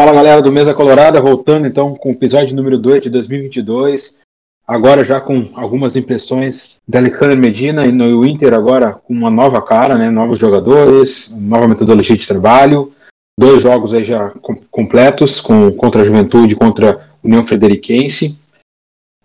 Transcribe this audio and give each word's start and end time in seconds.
Fala 0.00 0.14
galera 0.14 0.40
do 0.40 0.50
Mesa 0.50 0.72
Colorada, 0.72 1.20
voltando 1.20 1.66
então 1.66 1.94
com 1.94 2.08
o 2.08 2.12
episódio 2.12 2.56
número 2.56 2.78
2 2.78 3.02
de 3.02 3.10
2022. 3.10 4.22
Agora 4.66 5.04
já 5.04 5.20
com 5.20 5.50
algumas 5.52 5.94
impressões 5.94 6.80
de 6.88 6.96
Alexander 6.96 7.36
Medina 7.36 7.84
e 7.84 7.92
no 7.92 8.24
Inter 8.24 8.54
agora 8.54 8.94
com 8.94 9.12
uma 9.12 9.30
nova 9.30 9.60
cara, 9.60 9.98
né, 9.98 10.08
novos 10.08 10.38
jogadores, 10.38 11.36
nova 11.36 11.68
metodologia 11.68 12.16
de 12.16 12.26
trabalho, 12.26 12.94
dois 13.38 13.62
jogos 13.62 13.92
aí 13.92 14.02
já 14.02 14.32
completos 14.70 15.38
com 15.38 15.70
contra 15.70 16.00
a 16.00 16.04
Juventude, 16.06 16.56
contra 16.56 16.92
a 16.92 17.00
União 17.22 17.46
Frederiquense. 17.46 18.40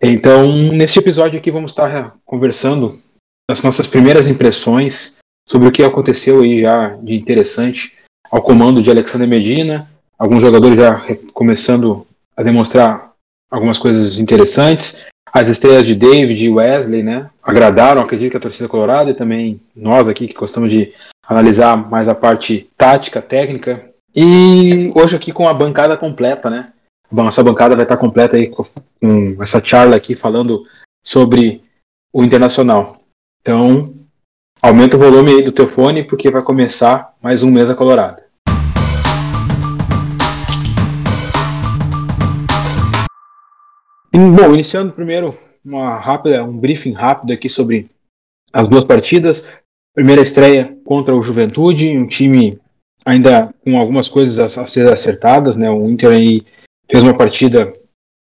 Então, 0.02 0.46
nesse 0.74 1.00
episódio 1.00 1.40
aqui 1.40 1.52
vamos 1.52 1.72
estar 1.72 2.18
conversando 2.26 3.00
as 3.50 3.64
nossas 3.64 3.88
primeiras 3.88 4.28
impressões 4.28 5.20
sobre 5.48 5.70
o 5.70 5.72
que 5.72 5.84
aconteceu 5.84 6.42
aí 6.42 6.60
já 6.60 6.90
de 7.02 7.16
interessante 7.16 8.00
ao 8.30 8.44
comando 8.44 8.84
de 8.84 8.92
Alexander 8.92 9.26
Medina, 9.26 9.90
alguns 10.18 10.42
jogadores 10.42 10.78
já 10.78 11.02
começando 11.34 12.06
a 12.36 12.44
demonstrar 12.44 13.12
algumas 13.50 13.78
coisas 13.78 14.20
interessantes. 14.20 15.08
As 15.32 15.50
estreias 15.50 15.86
de 15.86 15.96
David 15.96 16.46
e 16.46 16.50
Wesley, 16.50 17.04
né, 17.04 17.30
agradaram, 17.44 18.02
acredito 18.02 18.32
que 18.32 18.38
a 18.38 18.42
torcida 18.42 18.70
colorada 18.70 19.12
e 19.12 19.16
também 19.16 19.60
nós 19.76 20.08
aqui 20.08 20.28
que 20.28 20.34
gostamos 20.34 20.70
de 20.70 20.94
analisar 21.28 21.76
mais 21.90 22.08
a 22.08 22.16
parte 22.16 22.70
tática, 22.78 23.22
técnica. 23.22 23.90
E 24.16 24.92
hoje 24.96 25.16
aqui 25.16 25.32
com 25.34 25.48
a 25.48 25.54
bancada 25.54 25.98
completa, 25.98 26.50
né? 26.50 26.72
Bom, 27.12 27.28
essa 27.28 27.44
bancada 27.44 27.76
vai 27.76 27.84
estar 27.84 27.98
completa 27.98 28.38
aí 28.38 28.48
com 28.48 28.64
essa 29.42 29.64
charla 29.64 29.96
aqui 29.96 30.16
falando 30.16 30.66
sobre 31.06 31.62
o 32.14 32.24
Internacional. 32.24 33.02
Então, 33.42 33.94
aumenta 34.62 34.96
o 34.96 35.00
volume 35.00 35.32
aí 35.32 35.42
do 35.42 35.52
teu 35.52 35.68
fone 35.68 36.04
porque 36.04 36.32
vai 36.32 36.42
começar 36.42 37.14
mais 37.22 37.44
um 37.44 37.52
Mesa 37.52 37.76
Colorada. 37.76 38.25
Bom, 44.18 44.54
iniciando 44.54 44.94
primeiro 44.94 45.38
uma 45.64 46.00
rápida, 46.00 46.42
um 46.42 46.58
briefing 46.58 46.94
rápido 46.94 47.34
aqui 47.34 47.50
sobre 47.50 47.90
as 48.54 48.70
duas 48.70 48.86
partidas. 48.86 49.58
Primeira 49.94 50.22
estreia 50.22 50.74
contra 50.86 51.14
o 51.14 51.22
Juventude, 51.22 51.98
um 51.98 52.08
time 52.08 52.58
ainda 53.04 53.54
com 53.62 53.78
algumas 53.78 54.08
coisas 54.08 54.58
a, 54.58 54.66
ser 54.66 54.88
acertadas, 54.88 55.58
né? 55.58 55.70
O 55.70 55.90
Inter 55.90 56.12
aí 56.12 56.44
fez 56.90 57.04
uma 57.04 57.18
partida 57.18 57.74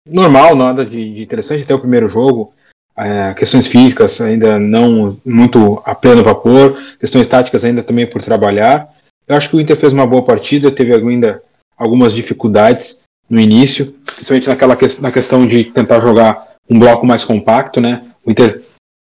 normal, 0.09 0.55
nada 0.55 0.85
de, 0.85 1.16
de 1.16 1.22
interessante 1.22 1.63
até 1.63 1.75
o 1.75 1.80
primeiro 1.81 2.07
jogo. 2.07 2.53
É, 2.97 3.33
questões 3.33 3.67
físicas 3.67 4.22
ainda 4.22 4.57
não 4.57 5.19
muito 5.25 5.81
a 5.83 5.94
pleno 5.94 6.23
vapor, 6.23 6.79
questões 6.97 7.27
táticas 7.27 7.66
ainda 7.66 7.83
também 7.83 8.07
por 8.07 8.23
trabalhar. 8.23 8.88
Eu 9.27 9.35
acho 9.35 9.50
que 9.50 9.57
o 9.57 9.59
Inter 9.59 9.75
fez 9.75 9.91
uma 9.91 10.07
boa 10.07 10.23
partida, 10.23 10.72
teve 10.72 10.94
ainda 10.94 11.41
algumas 11.75 12.13
dificuldades, 12.13 13.02
no 13.29 13.39
início, 13.39 13.93
principalmente 14.05 14.47
naquela 14.47 14.75
que, 14.75 15.02
na 15.02 15.11
questão 15.11 15.45
de 15.45 15.66
tentar 15.66 15.99
jogar 15.99 16.53
um 16.69 16.79
bloco 16.79 17.05
mais 17.05 17.23
compacto, 17.23 17.81
né? 17.81 18.05
O 18.25 18.31
Inter 18.31 18.61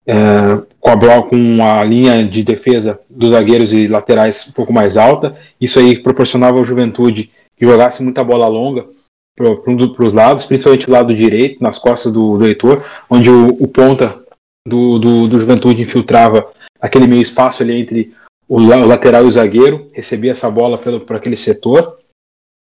é, 0.07 0.61
com, 0.79 0.89
a 0.89 0.95
bloco, 0.95 1.29
com 1.29 1.63
a 1.63 1.83
linha 1.83 2.23
de 2.25 2.43
defesa 2.43 2.99
dos 3.09 3.29
zagueiros 3.29 3.73
e 3.73 3.87
laterais 3.87 4.47
um 4.47 4.51
pouco 4.53 4.73
mais 4.73 4.97
alta, 4.97 5.35
isso 5.59 5.79
aí 5.79 5.99
proporcionava 5.99 6.57
ao 6.57 6.65
Juventude 6.65 7.29
que 7.55 7.65
jogasse 7.65 8.01
muita 8.01 8.23
bola 8.23 8.47
longa 8.47 8.87
para 9.35 10.05
os 10.05 10.13
lados, 10.13 10.45
principalmente 10.45 10.89
o 10.89 10.91
lado 10.91 11.15
direito, 11.15 11.63
nas 11.63 11.77
costas 11.77 12.11
do, 12.11 12.37
do 12.37 12.45
Heitor, 12.45 12.83
onde 13.09 13.29
o, 13.29 13.49
o 13.59 13.67
ponta 13.67 14.21
do, 14.67 14.99
do, 14.99 15.27
do, 15.27 15.39
Juventude 15.39 15.81
infiltrava 15.81 16.51
aquele 16.79 17.07
meio 17.07 17.21
espaço 17.21 17.63
ali 17.63 17.79
entre 17.79 18.13
o, 18.47 18.59
lateral 18.59 19.23
e 19.23 19.27
o 19.27 19.31
zagueiro, 19.31 19.87
recebia 19.93 20.31
essa 20.31 20.49
bola 20.49 20.77
por 20.77 21.15
aquele 21.15 21.37
setor, 21.37 21.97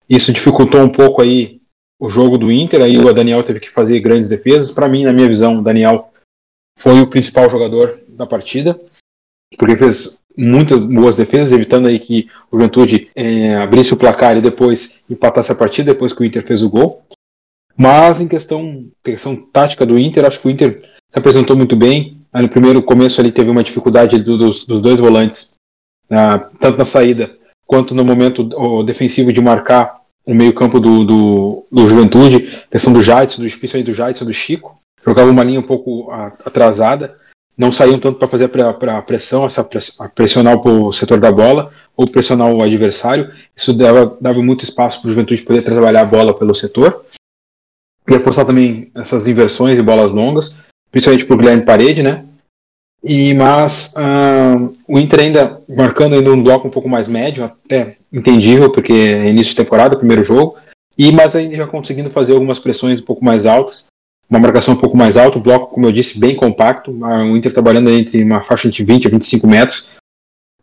isso 0.09 0.31
dificultou 0.31 0.81
um 0.81 0.89
pouco 0.89 1.21
aí 1.21 1.61
o 1.99 2.07
jogo 2.07 2.37
do 2.37 2.51
Inter, 2.51 2.81
aí 2.81 2.97
o 2.97 3.13
Daniel 3.13 3.43
teve 3.43 3.59
que 3.59 3.69
fazer 3.69 3.99
grandes 3.99 4.29
defesas. 4.29 4.71
Para 4.71 4.87
mim, 4.87 5.03
na 5.03 5.13
minha 5.13 5.27
visão, 5.27 5.59
o 5.59 5.63
Daniel 5.63 6.11
foi 6.77 7.01
o 7.01 7.07
principal 7.07 7.49
jogador 7.49 7.99
da 8.07 8.25
partida, 8.25 8.79
porque 9.57 9.75
fez 9.75 10.23
muitas 10.37 10.83
boas 10.83 11.15
defesas, 11.15 11.51
evitando 11.51 11.87
aí 11.87 11.97
que 11.97 12.29
o 12.51 12.57
Juventude 12.57 13.09
é, 13.15 13.55
abrisse 13.55 13.93
o 13.93 13.97
placar 13.97 14.37
e 14.37 14.41
depois 14.41 15.03
empatasse 15.09 15.51
a 15.51 15.55
partida, 15.55 15.93
depois 15.93 16.13
que 16.13 16.21
o 16.21 16.25
Inter 16.25 16.45
fez 16.45 16.61
o 16.61 16.69
gol. 16.69 17.03
Mas 17.75 18.21
em 18.21 18.27
questão, 18.27 18.87
questão 19.03 19.35
tática 19.35 19.85
do 19.85 19.97
Inter, 19.97 20.25
acho 20.25 20.39
que 20.39 20.47
o 20.47 20.51
Inter 20.51 20.83
se 21.11 21.19
apresentou 21.19 21.55
muito 21.55 21.75
bem. 21.75 22.21
Aí 22.31 22.43
no 22.43 22.49
primeiro 22.49 22.83
começo 22.83 23.19
ali 23.19 23.31
teve 23.31 23.49
uma 23.49 23.63
dificuldade 23.63 24.21
dos, 24.23 24.65
dos 24.65 24.81
dois 24.81 24.99
volantes, 24.99 25.55
uh, 26.11 26.57
tanto 26.59 26.77
na 26.77 26.85
saída 26.85 27.35
quanto 27.65 27.93
no 27.93 28.05
momento 28.05 28.43
defensivo 28.83 29.33
de 29.33 29.41
marcar 29.41 29.96
o 30.27 30.35
meio-campo 30.35 30.77
do, 30.77 31.05
do, 31.05 31.67
do, 31.71 31.87
Juventude, 31.87 32.61
questão 32.69 32.91
do 32.91 33.01
Jadson, 33.01 33.41
do, 33.41 33.49
principalmente 33.49 33.85
do 33.85 33.93
Jadson 33.93 34.25
do 34.25 34.33
Chico, 34.33 34.77
jogava 35.05 35.31
uma 35.31 35.43
linha 35.43 35.61
um 35.61 35.63
pouco 35.63 36.11
atrasada, 36.11 37.17
não 37.57 37.71
saíam 37.71 37.97
tanto 37.97 38.19
para 38.19 38.27
fazer 38.27 38.51
a 38.61 39.01
pressão, 39.01 39.45
essa 39.45 39.63
pressionar 40.13 40.57
o 40.67 40.91
setor 40.91 41.19
da 41.19 41.31
bola 41.31 41.71
ou 41.95 42.05
pressionar 42.05 42.51
o 42.51 42.61
adversário. 42.61 43.31
Isso 43.55 43.73
dava, 43.73 44.15
dava 44.21 44.43
muito 44.43 44.63
espaço 44.63 45.01
para 45.01 45.07
o 45.07 45.09
Juventude 45.09 45.41
poder 45.41 45.63
trabalhar 45.63 46.01
a 46.01 46.05
bola 46.05 46.37
pelo 46.37 46.53
setor. 46.53 47.05
Ia 48.07 48.19
forçar 48.19 48.45
também 48.45 48.91
essas 48.93 49.27
inversões 49.27 49.79
e 49.79 49.81
bolas 49.81 50.11
longas, 50.11 50.57
principalmente 50.91 51.25
para 51.25 51.33
o 51.33 51.37
Guilherme 51.37 51.65
Parede, 51.65 52.03
né? 52.03 52.25
E, 53.03 53.33
mas 53.33 53.93
o 54.87 54.99
Inter 54.99 55.19
ainda 55.19 55.61
marcando 55.69 56.13
ainda 56.13 56.31
um 56.31 56.43
bloco 56.43 56.67
um 56.67 56.71
pouco 56.71 56.89
mais 56.89 57.07
médio, 57.07 57.43
até 57.43 57.97
entendível, 58.11 58.71
porque 58.71 58.93
é 58.93 59.29
início 59.29 59.51
de 59.51 59.63
temporada, 59.63 59.97
primeiro 59.97 60.23
jogo, 60.23 60.55
e 60.97 61.11
mas 61.11 61.35
ainda 61.35 61.55
já 61.55 61.67
conseguindo 61.67 62.09
fazer 62.09 62.33
algumas 62.33 62.59
pressões 62.59 63.01
um 63.01 63.05
pouco 63.05 63.23
mais 63.23 63.45
altas, 63.45 63.87
uma 64.29 64.39
marcação 64.39 64.73
um 64.73 64.77
pouco 64.77 64.97
mais 64.97 65.15
alta, 65.15 65.37
o 65.37 65.41
bloco, 65.41 65.73
como 65.73 65.85
eu 65.85 65.91
disse, 65.91 66.19
bem 66.19 66.35
compacto, 66.35 66.91
o 66.91 67.37
Inter 67.37 67.53
trabalhando 67.53 67.89
entre 67.89 68.21
uma 68.23 68.41
faixa 68.41 68.69
de 68.69 68.83
20 68.83 69.07
a 69.07 69.11
25 69.11 69.47
metros, 69.47 69.89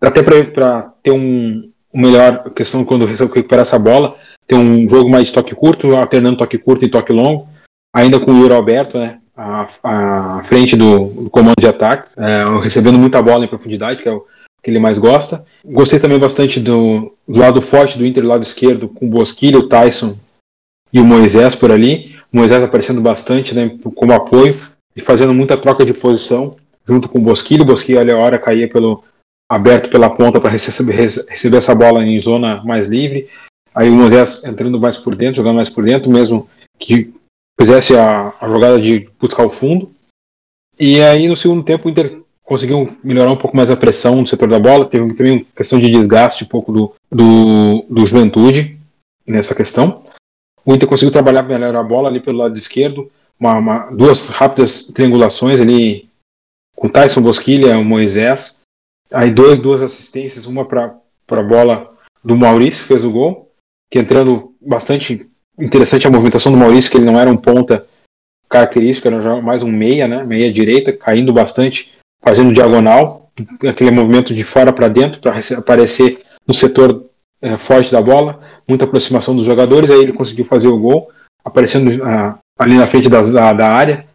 até 0.01 0.23
para 0.23 0.93
ter 1.03 1.13
um, 1.13 1.71
um 1.93 2.01
melhor 2.01 2.51
questão 2.51 2.85
quando 2.85 3.07
recuperar 3.07 3.65
essa 3.65 3.79
bola, 3.79 4.19
ter 4.47 4.57
um 4.57 4.89
jogo 4.89 5.09
mais 5.09 5.31
toque 5.31 5.55
curto, 5.55 5.95
alternando 5.95 6.37
toque 6.37 6.59
curto 6.59 6.85
e 6.85 6.91
toque 6.91 7.13
longo, 7.13 7.49
ainda 7.95 8.21
com 8.21 8.33
o 8.33 8.39
Yuri 8.39 8.53
Alberto, 8.53 8.99
né, 8.99 9.21
à, 9.37 9.69
à 9.83 10.45
frente 10.45 10.77
do, 10.77 11.07
do, 11.07 11.31
comando 11.31 11.61
de 11.61 11.67
ataque, 11.67 12.11
é, 12.17 12.45
recebendo 12.63 12.99
muita 12.99 13.23
bola 13.23 13.45
em 13.45 13.49
profundidade, 13.49 14.03
que 14.03 14.09
é 14.09 14.13
o 14.13 14.25
que 14.63 14.71
ele 14.71 14.79
mais 14.79 14.97
gosta. 14.99 15.45
Gostei 15.65 15.99
também 15.99 16.19
bastante 16.19 16.61
do, 16.61 17.15
do 17.29 17.39
lado 17.39 17.61
forte 17.61 17.99
do 17.99 18.07
Inter, 18.07 18.23
do 18.23 18.29
lado 18.29 18.43
esquerdo, 18.43 18.89
com 18.89 19.07
o 19.07 19.11
Bosquilha, 19.11 19.59
o 19.59 19.69
Tyson 19.69 20.19
e 20.93 21.01
o 21.01 21.05
Moisés 21.05 21.55
por 21.55 21.71
ali. 21.71 22.17
O 22.33 22.37
Moisés 22.39 22.63
aparecendo 22.63 23.01
bastante 23.01 23.55
né, 23.55 23.77
como 23.95 24.13
apoio 24.13 24.59
e 24.97 25.01
fazendo 25.01 25.35
muita 25.35 25.57
troca 25.57 25.85
de 25.85 25.93
posição 25.93 26.57
junto 26.87 27.09
com 27.09 27.19
o 27.19 27.23
Bosquilha. 27.23 27.63
O 27.63 27.67
Bosquilha, 27.67 28.01
olha 28.01 28.15
a 28.15 28.19
hora, 28.19 28.39
caía 28.39 28.69
pelo, 28.69 29.05
aberto 29.51 29.91
pela 29.91 30.11
ponta 30.11 30.41
para 30.41 30.51
receber, 30.51 30.95
receber 30.95 31.59
essa 31.59 31.75
bola 31.75 32.05
em 32.05 32.21
zona 32.21 32.63
mais 32.65 32.89
livre. 32.89 33.29
Aí 33.75 33.89
o 33.89 33.93
Moisés 33.93 34.45
entrando 34.45 34.81
mais 34.81 34.97
por 34.97 35.15
dentro, 35.15 35.37
jogando 35.37 35.57
mais 35.57 35.69
por 35.69 35.85
dentro, 35.85 36.11
mesmo 36.11 36.49
que 36.79 37.13
fizesse 37.59 37.97
a, 37.97 38.35
a 38.41 38.49
jogada 38.49 38.81
de 38.81 39.09
buscar 39.19 39.45
o 39.45 39.51
fundo. 39.51 39.95
E 40.79 41.01
aí 41.01 41.29
no 41.29 41.37
segundo 41.37 41.63
tempo 41.63 41.89
o 41.89 41.91
Inter 41.91 42.23
conseguiu 42.43 42.97
melhorar 43.03 43.33
um 43.33 43.37
pouco 43.37 43.57
mais 43.57 43.71
a 43.71 43.77
pressão 43.77 44.17
no 44.21 44.27
setor 44.27 44.49
da 44.49 44.59
bola, 44.59 44.85
teve 44.85 45.15
também 45.15 45.39
uma 45.39 45.47
questão 45.57 45.79
de 45.79 45.91
desgaste 45.91 46.45
um 46.45 46.49
pouco 46.49 46.73
do, 46.73 46.95
do, 47.11 47.87
do 47.89 48.07
Juventude 48.07 48.79
nessa 49.27 49.55
questão. 49.55 50.05
O 50.65 50.75
Inter 50.75 50.89
conseguiu 50.89 51.13
trabalhar 51.13 51.43
melhor 51.43 51.75
a 51.75 51.83
bola 51.83 52.09
ali 52.09 52.21
pelo 52.21 52.39
lado 52.39 52.57
esquerdo, 52.57 53.11
uma, 53.39 53.59
uma, 53.59 53.91
duas 53.91 54.29
rápidas 54.29 54.89
triangulações 54.89 55.61
ali 55.61 56.09
com 56.77 56.89
Tyson 56.89 57.23
Bosquilha 57.23 57.81
Moisés. 57.83 58.63
Aí 59.13 59.31
dois, 59.31 59.59
duas 59.59 59.83
assistências, 59.83 60.47
uma 60.47 60.65
para 60.65 60.99
a 61.31 61.43
bola 61.43 61.93
do 62.23 62.37
Maurício, 62.37 62.83
que 62.83 62.89
fez 62.89 63.05
o 63.05 63.11
gol, 63.11 63.51
que 63.91 63.99
entrando 63.99 64.55
bastante 64.61 65.31
interessante 65.59 66.07
a 66.07 66.11
movimentação 66.11 66.53
do 66.53 66.59
Maurício, 66.59 66.91
que 66.91 66.97
ele 66.97 67.07
não 67.07 67.19
era 67.19 67.31
um 67.31 67.37
ponta 67.37 67.87
característico, 68.49 69.09
era 69.09 69.43
mais 69.43 69.63
um 69.63 69.71
meia, 69.71 70.07
né? 70.07 70.25
Meia 70.25 70.53
direita, 70.53 70.93
caindo 70.93 71.33
bastante, 71.33 71.93
fazendo 72.23 72.53
diagonal, 72.53 73.31
aquele 73.69 73.91
movimento 73.91 74.35
de 74.35 74.45
fora 74.45 74.73
para 74.73 74.89
dentro 74.89 75.21
para 75.21 75.35
aparecer 75.59 76.23
no 76.47 76.55
setor 76.55 77.05
é, 77.43 77.57
forte 77.57 77.91
da 77.91 78.01
bola, 78.01 78.41
muita 78.69 78.85
aproximação 78.85 79.35
dos 79.35 79.45
jogadores, 79.45 79.91
aí 79.91 80.01
ele 80.01 80.13
conseguiu 80.13 80.45
fazer 80.45 80.69
o 80.69 80.79
gol, 80.79 81.11
aparecendo 81.45 81.91
uh, 81.91 82.39
ali 82.59 82.77
na 82.77 82.87
frente 82.87 83.09
da, 83.09 83.23
da, 83.23 83.53
da, 83.53 83.69
área, 83.71 84.07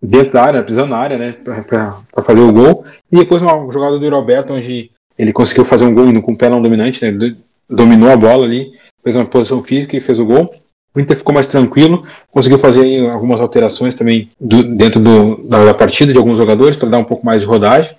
dentro 0.00 0.32
da 0.32 0.44
área, 0.44 0.62
pisando 0.62 0.90
na 0.90 0.98
área, 0.98 1.18
né, 1.18 1.32
para 1.32 2.22
fazer 2.24 2.40
o 2.40 2.52
gol. 2.52 2.84
E 3.10 3.16
depois 3.16 3.42
uma 3.42 3.70
jogada 3.72 3.98
do 3.98 4.08
Roberto, 4.08 4.52
onde 4.52 4.90
ele 5.18 5.32
conseguiu 5.32 5.64
fazer 5.64 5.84
um 5.84 5.94
gol 5.94 6.22
com 6.22 6.32
o 6.32 6.36
pé 6.36 6.48
não 6.48 6.62
dominante, 6.62 7.04
né, 7.04 7.36
dominou 7.68 8.10
a 8.10 8.16
bola 8.16 8.46
ali, 8.46 8.72
fez 9.02 9.16
uma 9.16 9.26
posição 9.26 9.62
física 9.62 9.96
e 9.96 10.00
fez 10.00 10.18
o 10.18 10.24
gol. 10.24 10.54
O 10.94 11.00
Inter 11.00 11.16
ficou 11.16 11.32
mais 11.32 11.46
tranquilo, 11.46 12.04
conseguiu 12.30 12.58
fazer 12.58 13.08
algumas 13.10 13.40
alterações 13.40 13.94
também 13.94 14.28
do, 14.40 14.62
dentro 14.74 15.00
do, 15.00 15.36
da, 15.48 15.66
da, 15.66 15.74
partida 15.74 16.12
de 16.12 16.18
alguns 16.18 16.36
jogadores 16.36 16.76
para 16.76 16.88
dar 16.88 16.98
um 16.98 17.04
pouco 17.04 17.24
mais 17.24 17.40
de 17.40 17.46
rodagem. 17.46 17.96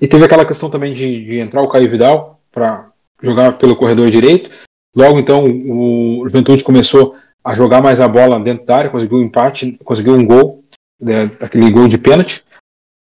E 0.00 0.06
teve 0.06 0.24
aquela 0.24 0.44
questão 0.44 0.68
também 0.68 0.92
de, 0.92 1.24
de 1.24 1.38
entrar 1.38 1.62
o 1.62 1.68
Caio 1.68 1.88
Vidal 1.88 2.38
para 2.52 2.90
jogar 3.22 3.52
pelo 3.56 3.76
corredor 3.76 4.10
direito. 4.10 4.50
Logo 4.94 5.18
então 5.18 5.44
o 5.46 6.22
Juventude 6.26 6.64
começou 6.64 7.14
a 7.42 7.54
jogar 7.54 7.80
mais 7.80 8.00
a 8.00 8.08
bola 8.08 8.38
dentro 8.38 8.66
da 8.66 8.76
área, 8.76 8.90
conseguiu 8.90 9.18
um 9.18 9.22
empate, 9.22 9.78
conseguiu 9.82 10.14
um 10.14 10.26
gol, 10.26 10.62
né, 11.00 11.30
aquele 11.40 11.70
gol 11.70 11.88
de 11.88 11.96
pênalti. 11.96 12.44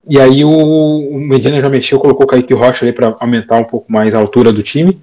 E 0.07 0.19
aí 0.19 0.43
o, 0.43 0.49
o 0.49 1.19
Medina 1.19 1.61
já 1.61 1.69
mexeu, 1.69 1.99
colocou 1.99 2.25
o 2.25 2.27
Kaique 2.27 2.53
Rocha 2.53 2.85
ali 2.85 2.93
para 2.93 3.15
aumentar 3.19 3.57
um 3.57 3.63
pouco 3.63 3.91
mais 3.91 4.13
a 4.13 4.19
altura 4.19 4.51
do 4.51 4.61
time 4.61 5.01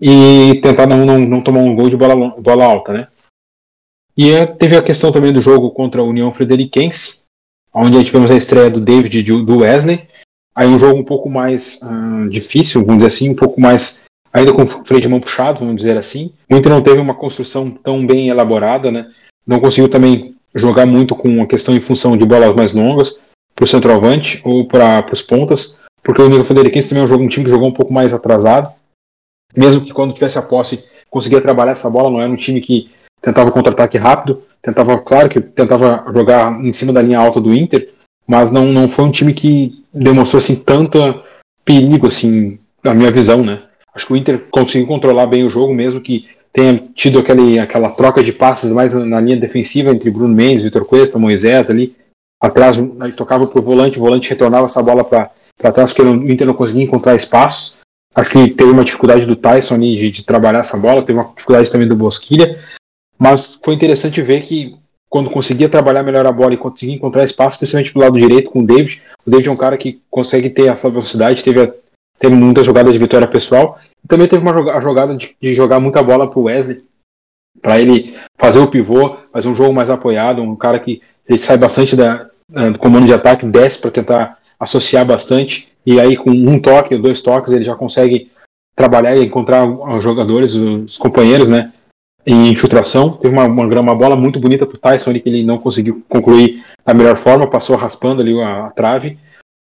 e 0.00 0.60
tentar 0.62 0.86
não, 0.86 1.06
não, 1.06 1.18
não 1.18 1.40
tomar 1.40 1.60
um 1.60 1.74
gol 1.74 1.88
de 1.88 1.96
bola, 1.96 2.30
bola 2.38 2.64
alta, 2.64 2.92
né? 2.92 3.08
E 4.16 4.30
é, 4.30 4.46
teve 4.46 4.76
a 4.76 4.82
questão 4.82 5.10
também 5.10 5.32
do 5.32 5.40
jogo 5.40 5.70
contra 5.70 6.00
a 6.00 6.04
União 6.04 6.32
Frederiquense, 6.32 7.24
onde 7.72 8.02
tivemos 8.04 8.30
a 8.30 8.36
estreia 8.36 8.70
do 8.70 8.80
David 8.80 9.18
e 9.18 9.22
do 9.22 9.58
Wesley. 9.58 10.06
Aí 10.54 10.68
um 10.68 10.78
jogo 10.78 11.00
um 11.00 11.04
pouco 11.04 11.28
mais 11.28 11.80
uh, 11.82 12.28
difícil, 12.28 12.84
vamos 12.84 13.04
dizer 13.04 13.08
assim, 13.08 13.30
um 13.30 13.34
pouco 13.34 13.60
mais 13.60 14.04
ainda 14.32 14.52
com 14.52 14.62
o 14.62 14.84
freio 14.84 15.00
de 15.00 15.08
mão 15.08 15.20
puxado, 15.20 15.60
vamos 15.60 15.76
dizer 15.76 15.96
assim. 15.96 16.32
O 16.50 16.56
Inter 16.56 16.70
não 16.70 16.82
teve 16.82 17.00
uma 17.00 17.14
construção 17.14 17.70
tão 17.70 18.06
bem 18.06 18.28
elaborada, 18.28 18.90
né? 18.90 19.10
Não 19.44 19.60
conseguiu 19.60 19.88
também 19.88 20.36
jogar 20.54 20.86
muito 20.86 21.16
com 21.16 21.42
a 21.42 21.46
questão 21.46 21.74
em 21.74 21.80
função 21.80 22.16
de 22.16 22.24
bolas 22.24 22.54
mais 22.54 22.72
longas 22.72 23.20
para 23.54 23.64
o 23.64 23.68
centroavante 23.68 24.40
ou 24.44 24.66
para 24.66 25.08
os 25.12 25.22
pontas, 25.22 25.80
porque 26.02 26.22
o 26.22 26.26
União 26.26 26.44
Frederiquense 26.44 26.88
também 26.88 27.02
é 27.02 27.04
um, 27.04 27.08
jogo, 27.08 27.24
um 27.24 27.28
time 27.28 27.44
que 27.44 27.50
jogou 27.50 27.68
um 27.68 27.72
pouco 27.72 27.92
mais 27.92 28.14
atrasado. 28.14 28.72
Mesmo 29.56 29.84
que 29.84 29.92
quando 29.92 30.14
tivesse 30.14 30.38
a 30.38 30.42
posse 30.42 30.84
conseguia 31.10 31.40
trabalhar 31.40 31.72
essa 31.72 31.90
bola, 31.90 32.10
não 32.10 32.20
era 32.20 32.30
um 32.30 32.36
time 32.36 32.60
que 32.60 32.90
tentava 33.20 33.50
contra-ataque 33.50 33.98
rápido, 33.98 34.42
tentava, 34.62 34.98
claro 34.98 35.28
que 35.28 35.40
tentava 35.40 36.04
jogar 36.12 36.60
em 36.60 36.72
cima 36.72 36.92
da 36.92 37.02
linha 37.02 37.18
alta 37.18 37.40
do 37.40 37.54
Inter, 37.54 37.90
mas 38.26 38.50
não, 38.50 38.66
não 38.66 38.88
foi 38.88 39.04
um 39.04 39.10
time 39.10 39.34
que 39.34 39.84
demonstrou 39.92 40.38
assim 40.38 40.56
tanto 40.56 40.98
perigo 41.64 42.06
assim, 42.06 42.58
na 42.82 42.94
minha 42.94 43.10
visão, 43.10 43.42
né? 43.42 43.62
Acho 43.94 44.06
que 44.06 44.12
o 44.12 44.16
Inter 44.16 44.38
conseguiu 44.50 44.86
controlar 44.86 45.26
bem 45.26 45.44
o 45.44 45.50
jogo, 45.50 45.72
mesmo 45.72 46.00
que 46.00 46.26
tenha 46.52 46.76
tido 46.94 47.18
aquele, 47.18 47.58
aquela 47.58 47.90
troca 47.90 48.22
de 48.22 48.32
passes 48.32 48.72
mais 48.72 48.94
na 48.94 49.20
linha 49.20 49.36
defensiva 49.36 49.90
entre 49.90 50.10
Bruno 50.10 50.34
Mendes, 50.34 50.62
Vitor 50.62 50.84
Cuesta, 50.84 51.18
Moisés 51.18 51.70
ali, 51.70 51.96
atrás, 52.40 52.76
aí 53.00 53.12
tocava 53.12 53.44
o 53.44 53.62
volante, 53.62 53.98
o 53.98 54.02
volante 54.02 54.30
retornava 54.30 54.66
essa 54.66 54.82
bola 54.82 55.04
para 55.04 55.30
trás, 55.72 55.92
porque 55.92 56.02
o 56.02 56.30
Inter 56.30 56.46
não 56.46 56.54
conseguia 56.54 56.84
encontrar 56.84 57.14
espaço. 57.14 57.78
Acho 58.14 58.30
que 58.30 58.50
teve 58.50 58.70
uma 58.70 58.84
dificuldade 58.84 59.26
do 59.26 59.34
Tyson 59.34 59.74
ali 59.74 59.98
de, 59.98 60.10
de 60.10 60.24
trabalhar 60.24 60.60
essa 60.60 60.76
bola, 60.76 61.02
teve 61.02 61.18
uma 61.18 61.32
dificuldade 61.34 61.70
também 61.70 61.88
do 61.88 61.96
Bosquilha, 61.96 62.56
mas 63.18 63.58
foi 63.62 63.74
interessante 63.74 64.20
ver 64.22 64.42
que 64.42 64.76
quando 65.08 65.30
conseguia 65.30 65.68
trabalhar 65.68 66.02
melhor 66.02 66.26
a 66.26 66.32
bola 66.32 66.54
e 66.54 66.56
conseguia 66.56 66.96
encontrar 66.96 67.24
espaço, 67.24 67.56
especialmente 67.56 67.94
do 67.94 68.00
lado 68.00 68.18
direito 68.18 68.50
com 68.50 68.60
o 68.60 68.66
David, 68.66 69.00
o 69.24 69.30
David 69.30 69.48
é 69.48 69.52
um 69.52 69.56
cara 69.56 69.78
que 69.78 70.02
consegue 70.10 70.50
ter 70.50 70.66
essa 70.66 70.90
velocidade, 70.90 71.44
teve, 71.44 71.72
teve 72.18 72.34
muitas 72.34 72.66
jogadas 72.66 72.92
de 72.92 72.98
vitória 72.98 73.28
pessoal, 73.28 73.78
e 74.04 74.08
também 74.08 74.26
teve 74.26 74.42
uma 74.42 74.80
jogada 74.80 75.14
de, 75.14 75.36
de 75.40 75.54
jogar 75.54 75.78
muita 75.78 76.02
bola 76.02 76.28
para 76.28 76.38
o 76.38 76.44
Wesley, 76.44 76.84
para 77.62 77.80
ele 77.80 78.16
fazer 78.36 78.58
o 78.58 78.66
pivô, 78.66 79.16
fazer 79.32 79.48
um 79.48 79.54
jogo 79.54 79.72
mais 79.72 79.88
apoiado, 79.88 80.42
um 80.42 80.56
cara 80.56 80.80
que 80.80 81.00
ele 81.28 81.38
sai 81.38 81.56
bastante 81.56 81.94
da, 81.94 82.28
do 82.72 82.78
comando 82.78 83.06
de 83.06 83.14
ataque, 83.14 83.46
desce 83.46 83.78
para 83.78 83.92
tentar 83.92 84.38
associar 84.58 85.06
bastante, 85.06 85.72
e 85.86 86.00
aí 86.00 86.16
com 86.16 86.30
um 86.30 86.58
toque, 86.58 86.96
dois 86.96 87.20
toques, 87.20 87.52
ele 87.52 87.64
já 87.64 87.76
consegue 87.76 88.32
trabalhar 88.74 89.16
e 89.16 89.24
encontrar 89.24 89.64
os 89.64 90.02
jogadores, 90.02 90.54
os 90.54 90.98
companheiros, 90.98 91.48
né, 91.48 91.72
em 92.26 92.48
infiltração. 92.48 93.10
Teve 93.10 93.34
uma, 93.34 93.44
uma, 93.44 93.80
uma 93.80 93.94
bola 93.94 94.16
muito 94.16 94.40
bonita 94.40 94.66
para 94.66 94.76
o 94.76 94.78
Tyson 94.78 95.10
ali, 95.10 95.20
que 95.20 95.28
ele 95.28 95.44
não 95.44 95.58
conseguiu 95.58 96.04
concluir 96.08 96.64
da 96.84 96.94
melhor 96.94 97.16
forma, 97.16 97.46
passou 97.46 97.76
raspando 97.76 98.22
ali 98.22 98.40
a, 98.40 98.66
a 98.66 98.70
trave. 98.70 99.18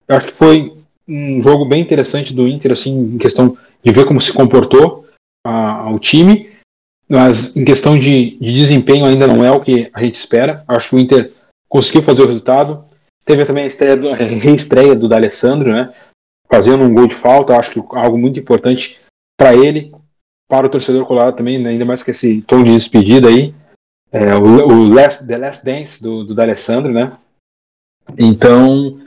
Eu 0.09 0.17
acho 0.17 0.29
que 0.29 0.35
foi 0.35 0.77
um 1.09 1.43
jogo 1.43 1.65
bem 1.65 1.81
interessante 1.81 2.35
do 2.35 2.49
Inter, 2.49 2.73
assim, 2.73 3.15
em 3.15 3.19
questão 3.19 3.57
de 3.83 3.93
ver 3.93 4.05
como 4.05 4.21
se 4.21 4.33
comportou 4.33 5.07
a, 5.45 5.91
o 5.91 5.99
time, 5.99 6.51
mas 7.09 7.57
em 7.57 7.65
questão 7.65 7.99
de, 7.99 8.37
de, 8.39 8.53
desempenho 8.53 9.07
ainda 9.07 9.27
não 9.27 9.45
é 9.45 9.51
o 9.51 9.61
que 9.61 9.89
a 9.93 10.03
gente 10.03 10.15
espera. 10.15 10.65
Acho 10.67 10.91
que 10.91 10.97
o 10.97 10.99
Inter 10.99 11.33
conseguiu 11.69 12.03
fazer 12.03 12.23
o 12.23 12.27
resultado. 12.27 12.85
Teve 13.25 13.45
também 13.45 13.65
a, 13.65 13.69
estreia 13.69 13.97
do, 13.97 14.11
a 14.11 14.15
reestreia 14.15 14.95
do 14.95 15.09
D'Alessandro, 15.09 15.73
né? 15.73 15.93
Fazendo 16.51 16.85
um 16.85 16.95
gol 16.95 17.07
de 17.07 17.15
falta, 17.15 17.57
acho 17.57 17.73
que 17.73 17.97
algo 17.97 18.17
muito 18.17 18.39
importante 18.39 19.01
para 19.37 19.55
ele, 19.55 19.93
para 20.49 20.67
o 20.67 20.71
torcedor 20.71 21.05
colorado 21.07 21.37
também, 21.37 21.59
né? 21.59 21.71
ainda 21.71 21.85
mais 21.85 22.03
que 22.03 22.11
esse 22.11 22.43
tom 22.43 22.63
de 22.63 22.73
despedida 22.73 23.29
aí. 23.29 23.55
É, 24.13 24.35
o, 24.35 24.69
o 24.69 24.89
last, 24.89 25.27
The 25.27 25.37
Last 25.37 25.65
Dance 25.65 26.03
do, 26.03 26.25
do 26.25 26.35
D'Alessandro, 26.35 26.93
né? 26.93 27.13
Então, 28.17 28.99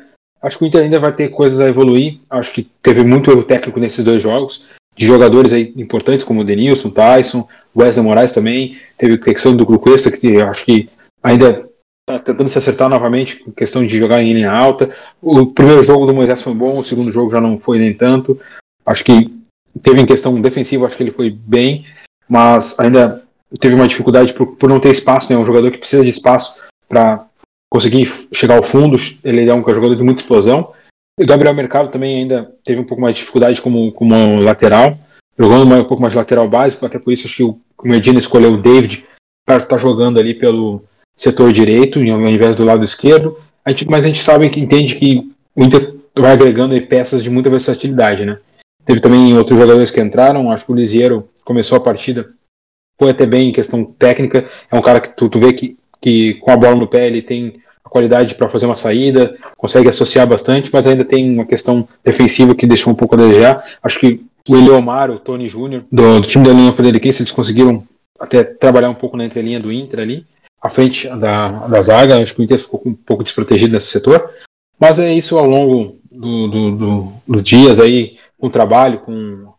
acho 0.42 0.58
que 0.58 0.64
o 0.64 0.68
Inter 0.68 0.84
ainda 0.84 1.00
vai 1.00 1.16
ter 1.16 1.30
coisas 1.30 1.60
a 1.60 1.68
evoluir. 1.68 2.20
Acho 2.30 2.54
que 2.54 2.64
teve 2.82 3.04
muito 3.04 3.32
erro 3.32 3.44
técnico 3.44 3.80
nesses 3.80 4.04
dois 4.04 4.22
jogos, 4.22 4.70
de 4.96 5.06
jogadores 5.06 5.54
aí 5.54 5.74
importantes 5.78 6.26
como 6.26 6.42
o 6.42 6.44
Denilson, 6.44 6.90
Tyson, 6.90 7.48
Wesley 7.76 8.06
Moraes 8.06 8.34
também. 8.34 8.78
Teve 8.98 9.18
questão 9.18 9.56
do 9.56 9.66
Cluquesta, 9.66 10.12
que 10.12 10.42
acho 10.42 10.66
que 10.66 10.90
ainda 11.24 11.70
está 12.10 12.20
tentando 12.20 12.50
se 12.50 12.58
acertar 12.58 12.90
novamente 12.90 13.38
com 13.38 13.52
questão 13.52 13.86
de 13.86 13.98
jogar 13.98 14.22
em 14.22 14.34
linha 14.34 14.52
alta. 14.52 14.90
O 15.22 15.46
primeiro 15.46 15.82
jogo 15.82 16.06
do 16.06 16.14
Moisés 16.14 16.42
foi 16.42 16.54
bom, 16.54 16.80
o 16.80 16.84
segundo 16.84 17.12
jogo 17.12 17.32
já 17.32 17.40
não 17.40 17.58
foi 17.60 17.78
nem 17.80 17.94
tanto. 17.94 18.40
Acho 18.86 19.04
que 19.06 19.39
teve 19.82 20.02
em 20.02 20.06
questão 20.06 20.40
defensiva, 20.40 20.86
acho 20.86 20.98
que 20.98 21.04
ele 21.04 21.12
foi 21.12 21.30
bem, 21.30 21.86
mas 22.28 22.80
ainda 22.80 23.24
teve 23.60 23.76
uma 23.76 23.88
dificuldade 23.88 24.34
por, 24.34 24.48
por 24.56 24.70
não 24.70 24.80
ter 24.80 24.90
espaço, 24.90 25.32
né? 25.32 25.38
Um 25.38 25.46
jogador 25.46 25.72
que 25.72 25.78
precisa 25.78 26.04
de 26.04 26.10
espaço 26.10 26.62
para 26.88 27.26
conseguir 27.70 28.08
chegar 28.32 28.58
ao 28.58 28.64
fundo. 28.64 28.98
Ele 29.24 29.50
é 29.50 29.54
um 29.54 29.64
jogador 29.64 29.96
de 29.96 30.04
muita 30.04 30.22
explosão. 30.22 30.72
O 31.20 31.26
Gabriel 31.26 31.54
Mercado 31.54 31.92
também 31.92 32.20
ainda 32.20 32.54
teve 32.64 32.80
um 32.80 32.84
pouco 32.84 33.02
mais 33.02 33.14
de 33.14 33.20
dificuldade 33.20 33.62
como, 33.62 33.92
como 33.92 34.40
lateral, 34.40 34.98
jogando 35.38 35.74
um 35.74 35.84
pouco 35.84 36.02
mais 36.02 36.14
de 36.14 36.18
lateral 36.18 36.48
básico, 36.48 36.86
até 36.86 36.98
por 36.98 37.12
isso 37.12 37.28
acho 37.28 37.36
que 37.36 37.44
o 37.44 37.60
Medina 37.84 38.20
escolheu 38.20 38.54
o 38.54 38.62
David 38.62 39.06
para 39.46 39.58
estar 39.58 39.76
tá 39.76 39.78
jogando 39.78 40.20
ali 40.20 40.34
pelo 40.34 40.84
setor 41.18 41.52
direito, 41.52 42.00
ao 42.00 42.30
invés 42.30 42.56
do 42.56 42.64
lado 42.64 42.84
esquerdo. 42.84 43.38
A 43.66 43.72
gente, 43.72 43.90
mas 43.90 44.04
a 44.04 44.08
gente 44.08 44.22
sabe 44.22 44.50
que 44.50 44.60
entende 44.60 44.96
que 44.96 45.30
o 45.56 45.64
Inter 45.64 45.96
vai 46.18 46.32
agregando 46.32 46.80
peças 46.88 47.22
de 47.22 47.30
muita 47.30 47.50
versatilidade, 47.50 48.26
né? 48.26 48.40
Teve 48.90 49.02
também 49.02 49.38
outros 49.38 49.56
jogadores 49.56 49.92
que 49.92 50.02
entraram, 50.02 50.50
acho 50.50 50.66
que 50.66 50.72
o 50.72 50.76
Lisieiro 50.76 51.30
começou 51.46 51.78
a 51.78 51.80
partida, 51.80 52.34
foi 53.00 53.12
até 53.12 53.24
bem 53.24 53.50
em 53.50 53.52
questão 53.52 53.86
técnica, 53.86 54.50
é 54.72 54.76
um 54.76 54.82
cara 54.82 55.00
que 55.00 55.16
tu, 55.16 55.30
tu 55.30 55.40
vê 55.40 55.54
que, 55.54 55.78
que 56.02 56.34
com 56.40 56.50
a 56.50 56.58
bola 56.58 56.74
no 56.74 56.88
pé 56.88 57.06
ele 57.06 57.22
tem 57.22 57.62
a 57.86 57.88
qualidade 57.88 58.34
para 58.34 58.50
fazer 58.50 58.66
uma 58.66 58.76
saída, 58.76 59.38
consegue 59.56 59.88
associar 59.88 60.26
bastante, 60.26 60.72
mas 60.74 60.88
ainda 60.88 61.06
tem 61.06 61.32
uma 61.32 61.46
questão 61.46 61.88
defensiva 62.04 62.56
que 62.56 62.66
deixou 62.66 62.92
um 62.92 62.96
pouco 62.96 63.14
a 63.14 63.20
desejar. 63.20 63.64
Acho 63.84 64.00
que 64.00 64.26
o 64.50 64.56
Eleomar, 64.56 65.12
o 65.12 65.20
Tony 65.20 65.48
Júnior, 65.48 65.86
do, 65.92 66.22
do, 66.22 66.28
time 66.28 66.48
da 66.48 66.52
linha 66.52 66.74
Frederiquense, 66.74 67.22
eles 67.22 67.32
conseguiram 67.32 67.84
até 68.20 68.44
trabalhar 68.44 68.90
um 68.90 68.96
pouco 68.96 69.16
na 69.16 69.26
entrelinha 69.26 69.60
do 69.60 69.72
Inter 69.72 70.00
ali, 70.00 70.26
à 70.60 70.68
frente 70.68 71.08
da, 71.10 71.68
da 71.68 71.82
zaga. 71.84 72.20
Acho 72.20 72.34
que 72.34 72.42
o 72.42 72.44
Inter 72.44 72.58
ficou 72.58 72.82
um 72.84 72.96
pouco 72.96 73.24
desprotegido 73.24 73.72
nesse 73.72 73.92
setor. 73.92 74.32
Mas 74.80 74.98
é 74.98 75.14
isso 75.14 75.38
ao 75.38 75.46
longo 75.46 76.00
do, 76.10 76.48
do, 76.48 76.72
do, 76.72 77.14
do 77.28 77.42
dias 77.42 77.80
aí, 77.80 78.18
com 78.40 78.48
o 78.48 78.50
trabalho, 78.50 79.02
com, 79.02 79.52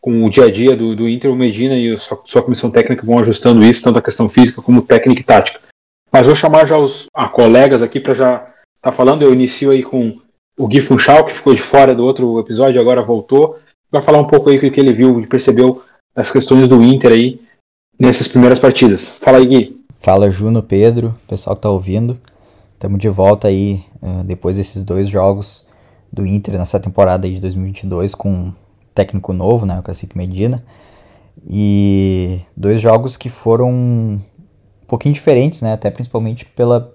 com 0.00 0.24
o 0.24 0.30
dia 0.30 0.44
a 0.44 0.50
dia 0.50 0.76
do, 0.76 0.94
do 0.94 1.08
Inter, 1.08 1.32
o 1.32 1.36
Medina 1.36 1.74
e 1.74 1.94
a 1.94 1.98
sua, 1.98 2.20
sua 2.24 2.42
comissão 2.42 2.70
técnica 2.70 3.04
vão 3.04 3.18
ajustando 3.18 3.64
isso, 3.64 3.82
tanto 3.82 3.98
a 3.98 4.02
questão 4.02 4.28
física 4.28 4.62
como 4.62 4.82
técnica 4.82 5.20
e 5.20 5.24
tática. 5.24 5.60
Mas 6.12 6.26
vou 6.26 6.34
chamar 6.34 6.66
já 6.66 6.78
os 6.78 7.06
ah, 7.14 7.28
colegas 7.28 7.82
aqui 7.82 7.98
para 8.00 8.14
já 8.14 8.34
estar 8.34 8.52
tá 8.80 8.92
falando. 8.92 9.22
Eu 9.22 9.32
inicio 9.32 9.70
aí 9.70 9.82
com 9.82 10.18
o 10.58 10.66
Gui 10.66 10.80
Funchal, 10.80 11.24
que 11.24 11.32
ficou 11.32 11.54
de 11.54 11.60
fora 11.60 11.94
do 11.94 12.04
outro 12.04 12.38
episódio, 12.38 12.80
agora 12.80 13.02
voltou. 13.02 13.58
Vai 13.90 14.02
falar 14.02 14.18
um 14.18 14.26
pouco 14.26 14.50
aí 14.50 14.56
o 14.56 14.60
que 14.60 14.80
ele 14.80 14.92
viu 14.92 15.20
e 15.20 15.26
percebeu 15.26 15.82
das 16.14 16.30
questões 16.30 16.68
do 16.68 16.82
Inter 16.82 17.12
aí 17.12 17.40
nessas 17.98 18.28
primeiras 18.28 18.58
partidas. 18.58 19.18
Fala 19.18 19.38
aí, 19.38 19.46
Gui. 19.46 19.84
Fala, 19.94 20.30
Juno, 20.30 20.62
Pedro, 20.62 21.14
pessoal 21.26 21.56
que 21.56 21.62
tá 21.62 21.70
ouvindo. 21.70 22.18
Estamos 22.74 23.00
de 23.00 23.08
volta 23.08 23.48
aí 23.48 23.82
uh, 24.00 24.22
depois 24.24 24.56
desses 24.56 24.82
dois 24.82 25.08
jogos 25.08 25.67
do 26.12 26.26
Inter 26.26 26.58
nessa 26.58 26.80
temporada 26.80 27.28
de 27.28 27.38
2022 27.40 28.14
com 28.14 28.30
um 28.30 28.52
técnico 28.94 29.32
novo, 29.32 29.64
né, 29.64 29.78
o 29.78 29.82
Cacique 29.82 30.16
Medina. 30.16 30.64
E 31.46 32.40
dois 32.56 32.80
jogos 32.80 33.16
que 33.16 33.28
foram 33.28 33.68
um 33.68 34.20
pouquinho 34.86 35.14
diferentes, 35.14 35.62
né, 35.62 35.72
até 35.72 35.90
principalmente 35.90 36.44
pela 36.44 36.92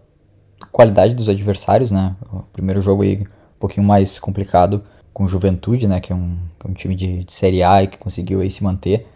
qualidade 0.72 1.16
dos 1.16 1.30
adversários, 1.30 1.92
né. 1.92 2.16
O 2.32 2.42
primeiro 2.52 2.82
jogo 2.82 3.04
aí 3.04 3.22
um 3.22 3.60
pouquinho 3.60 3.86
mais 3.86 4.20
complicado 4.20 4.84
com 5.14 5.28
Juventude, 5.28 5.88
né, 5.88 6.00
que 6.00 6.12
é 6.12 6.16
um, 6.16 6.36
que 6.60 6.68
é 6.68 6.70
um 6.70 6.74
time 6.74 6.96
de, 6.96 7.24
de, 7.24 7.32
Série 7.32 7.64
A 7.64 7.84
e 7.84 7.88
que 7.88 7.98
conseguiu 7.98 8.42
aí 8.42 8.50
se 8.50 8.64
manter 8.64 9.08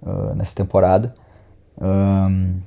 uh, 0.00 0.34
nessa 0.34 0.54
temporada. 0.54 1.12
Um, 1.78 2.60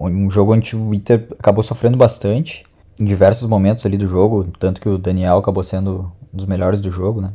um 0.00 0.30
jogo 0.30 0.54
onde 0.54 0.74
o 0.74 0.94
Inter 0.94 1.28
acabou 1.38 1.62
sofrendo 1.62 1.96
bastante 1.96 2.64
em 2.98 3.04
diversos 3.04 3.48
momentos 3.48 3.84
ali 3.84 3.96
do 3.96 4.06
jogo, 4.06 4.48
tanto 4.58 4.80
que 4.80 4.88
o 4.88 4.98
Daniel 4.98 5.36
acabou 5.36 5.62
sendo 5.62 6.10
dos 6.32 6.46
melhores 6.46 6.80
do 6.80 6.90
jogo, 6.90 7.20
né? 7.20 7.32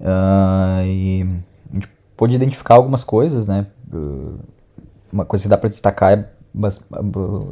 Uh, 0.00 0.86
e 0.86 1.22
a 1.70 1.74
gente 1.74 1.88
pôde 2.16 2.34
identificar 2.34 2.74
algumas 2.74 3.04
coisas, 3.04 3.46
né? 3.46 3.66
Uh, 3.92 4.38
uma 5.12 5.24
coisa 5.24 5.44
que 5.44 5.48
dá 5.48 5.56
para 5.56 5.68
destacar 5.68 6.12
é 6.12 6.28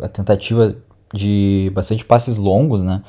a 0.02 0.08
tentativa 0.08 0.74
de 1.12 1.70
bastante 1.74 2.04
passes 2.04 2.38
longos, 2.38 2.82
né? 2.82 3.02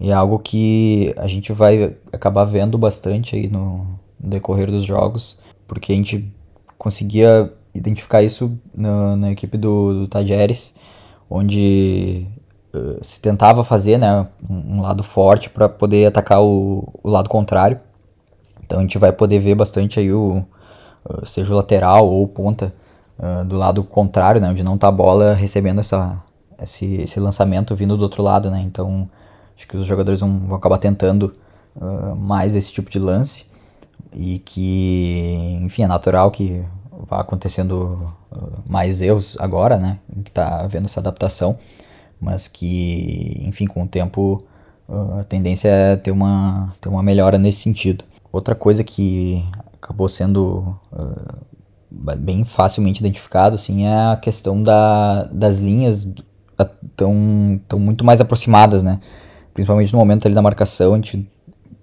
E 0.00 0.10
é 0.10 0.14
algo 0.14 0.38
que 0.38 1.14
a 1.18 1.26
gente 1.26 1.52
vai 1.52 1.94
acabar 2.12 2.44
vendo 2.44 2.78
bastante 2.78 3.36
aí 3.36 3.48
no, 3.48 3.86
decorrer 4.18 4.70
dos 4.70 4.84
jogos, 4.84 5.38
porque 5.66 5.92
a 5.92 5.94
gente 5.94 6.32
conseguia 6.76 7.52
identificar 7.74 8.22
isso 8.22 8.58
na, 8.74 9.16
na 9.16 9.30
equipe 9.32 9.56
do, 9.56 10.00
do 10.00 10.08
Tajeres, 10.08 10.74
onde 11.28 12.26
uh, 12.74 12.98
se 13.02 13.20
tentava 13.20 13.62
fazer 13.64 13.98
né, 13.98 14.26
um, 14.48 14.80
lado 14.80 15.02
forte 15.02 15.50
para 15.50 15.68
poder 15.68 16.06
atacar 16.06 16.42
o, 16.42 16.88
o, 17.02 17.08
lado 17.08 17.28
contrário. 17.28 17.80
Então 18.64 18.78
a 18.78 18.82
gente 18.82 18.98
vai 18.98 19.12
poder 19.12 19.38
ver 19.38 19.54
bastante 19.54 19.98
aí 19.98 20.12
o 20.12 20.44
uh, 21.08 21.26
seja 21.26 21.52
o 21.52 21.56
lateral 21.56 22.08
ou 22.08 22.26
ponta 22.26 22.72
uh, 23.18 23.44
do 23.44 23.56
lado 23.56 23.82
contrário, 23.84 24.40
né, 24.40 24.48
onde 24.48 24.62
não 24.62 24.74
está 24.74 24.88
a 24.88 24.92
bola 24.92 25.34
recebendo 25.34 25.80
essa, 25.80 26.22
esse, 26.60 26.96
esse 26.96 27.20
lançamento 27.20 27.74
vindo 27.74 27.96
do 27.96 28.02
outro 28.02 28.22
lado. 28.22 28.50
Né, 28.50 28.62
então 28.64 29.08
acho 29.56 29.66
que 29.66 29.76
os 29.76 29.86
jogadores 29.86 30.20
vão, 30.20 30.40
vão 30.40 30.56
acabar 30.56 30.78
tentando 30.78 31.32
mais 32.18 32.56
esse 32.56 32.72
tipo 32.72 32.90
de 32.90 32.98
lance 32.98 33.46
e 34.12 34.40
que, 34.40 35.56
enfim, 35.62 35.84
é 35.84 35.86
natural 35.86 36.28
que 36.32 36.64
vá 37.08 37.20
acontecendo 37.20 38.12
mais 38.68 39.00
erros 39.02 39.36
agora, 39.40 39.76
né? 39.76 39.98
Que 40.24 40.30
tá 40.30 40.60
havendo 40.60 40.86
essa 40.86 41.00
adaptação, 41.00 41.56
mas 42.20 42.46
que, 42.46 43.42
enfim, 43.46 43.66
com 43.66 43.84
o 43.84 43.88
tempo 43.88 44.44
uh, 44.88 45.20
a 45.20 45.24
tendência 45.24 45.68
é 45.68 45.96
ter 45.96 46.10
uma, 46.10 46.68
ter 46.80 46.88
uma 46.88 47.02
melhora 47.02 47.38
nesse 47.38 47.60
sentido. 47.60 48.04
Outra 48.32 48.54
coisa 48.54 48.84
que 48.84 49.44
acabou 49.80 50.08
sendo 50.08 50.76
uh, 50.92 52.16
bem 52.18 52.44
facilmente 52.44 53.00
identificado, 53.00 53.56
assim, 53.56 53.86
é 53.86 54.12
a 54.12 54.16
questão 54.16 54.62
da, 54.62 55.24
das 55.24 55.58
linhas 55.58 56.12
tão, 56.96 57.60
tão 57.66 57.78
muito 57.78 58.04
mais 58.04 58.20
aproximadas, 58.20 58.82
né? 58.82 59.00
Principalmente 59.54 59.92
no 59.92 59.98
momento 59.98 60.26
ali 60.26 60.34
da 60.34 60.42
marcação, 60.42 60.92
a 60.92 60.96
gente 60.96 61.28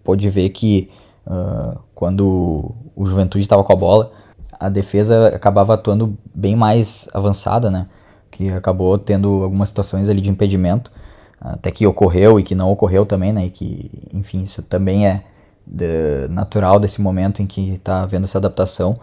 pode 0.03 0.29
ver 0.29 0.49
que 0.49 0.89
uh, 1.25 1.77
quando 1.93 2.73
o 2.95 3.05
Juventude 3.05 3.43
estava 3.43 3.63
com 3.63 3.73
a 3.73 3.75
bola, 3.75 4.11
a 4.59 4.69
defesa 4.69 5.27
acabava 5.27 5.73
atuando 5.73 6.17
bem 6.33 6.55
mais 6.55 7.09
avançada, 7.13 7.69
né? 7.69 7.87
Que 8.31 8.49
acabou 8.49 8.97
tendo 8.97 9.43
algumas 9.43 9.69
situações 9.69 10.09
ali 10.09 10.21
de 10.21 10.29
impedimento, 10.29 10.91
até 11.39 11.71
que 11.71 11.85
ocorreu 11.87 12.39
e 12.39 12.43
que 12.43 12.55
não 12.55 12.71
ocorreu 12.71 13.05
também, 13.05 13.31
né? 13.31 13.45
E 13.45 13.49
que, 13.49 13.89
enfim, 14.13 14.43
isso 14.43 14.61
também 14.61 15.07
é 15.07 15.23
de, 15.65 16.27
natural 16.29 16.79
desse 16.79 17.01
momento 17.01 17.41
em 17.41 17.45
que 17.45 17.69
está 17.71 18.03
havendo 18.03 18.25
essa 18.25 18.37
adaptação. 18.37 18.97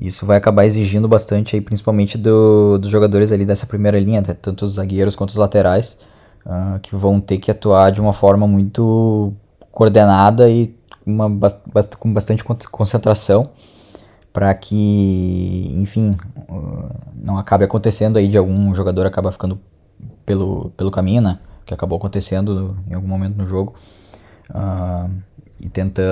Isso 0.00 0.26
vai 0.26 0.36
acabar 0.36 0.64
exigindo 0.64 1.06
bastante 1.06 1.54
aí, 1.54 1.62
principalmente 1.62 2.18
do, 2.18 2.78
dos 2.78 2.90
jogadores 2.90 3.30
ali 3.30 3.44
dessa 3.44 3.66
primeira 3.66 3.98
linha, 3.98 4.22
tanto 4.22 4.64
os 4.64 4.74
zagueiros 4.74 5.14
quanto 5.14 5.30
os 5.30 5.36
laterais, 5.36 5.98
uh, 6.44 6.80
que 6.80 6.96
vão 6.96 7.20
ter 7.20 7.38
que 7.38 7.50
atuar 7.50 7.92
de 7.92 8.00
uma 8.00 8.12
forma 8.12 8.46
muito 8.46 9.32
coordenada 9.70 10.50
e 10.50 10.74
uma, 11.06 11.30
com 11.98 12.12
bastante 12.12 12.42
concentração 12.70 13.50
para 14.34 14.52
que, 14.52 15.70
enfim, 15.76 16.18
uh, 16.48 16.90
não 17.14 17.38
acabe 17.38 17.64
acontecendo 17.64 18.16
aí 18.16 18.26
de 18.26 18.36
algum 18.36 18.74
jogador 18.74 19.06
acabar 19.06 19.30
ficando 19.30 19.60
pelo, 20.26 20.70
pelo 20.76 20.90
caminho, 20.90 21.22
né? 21.22 21.38
Que 21.64 21.72
acabou 21.72 21.96
acontecendo 21.98 22.76
em 22.90 22.94
algum 22.94 23.06
momento 23.06 23.36
no 23.36 23.46
jogo. 23.46 23.76
Uh, 24.50 25.08
e 25.64 25.68
tenta, 25.68 26.02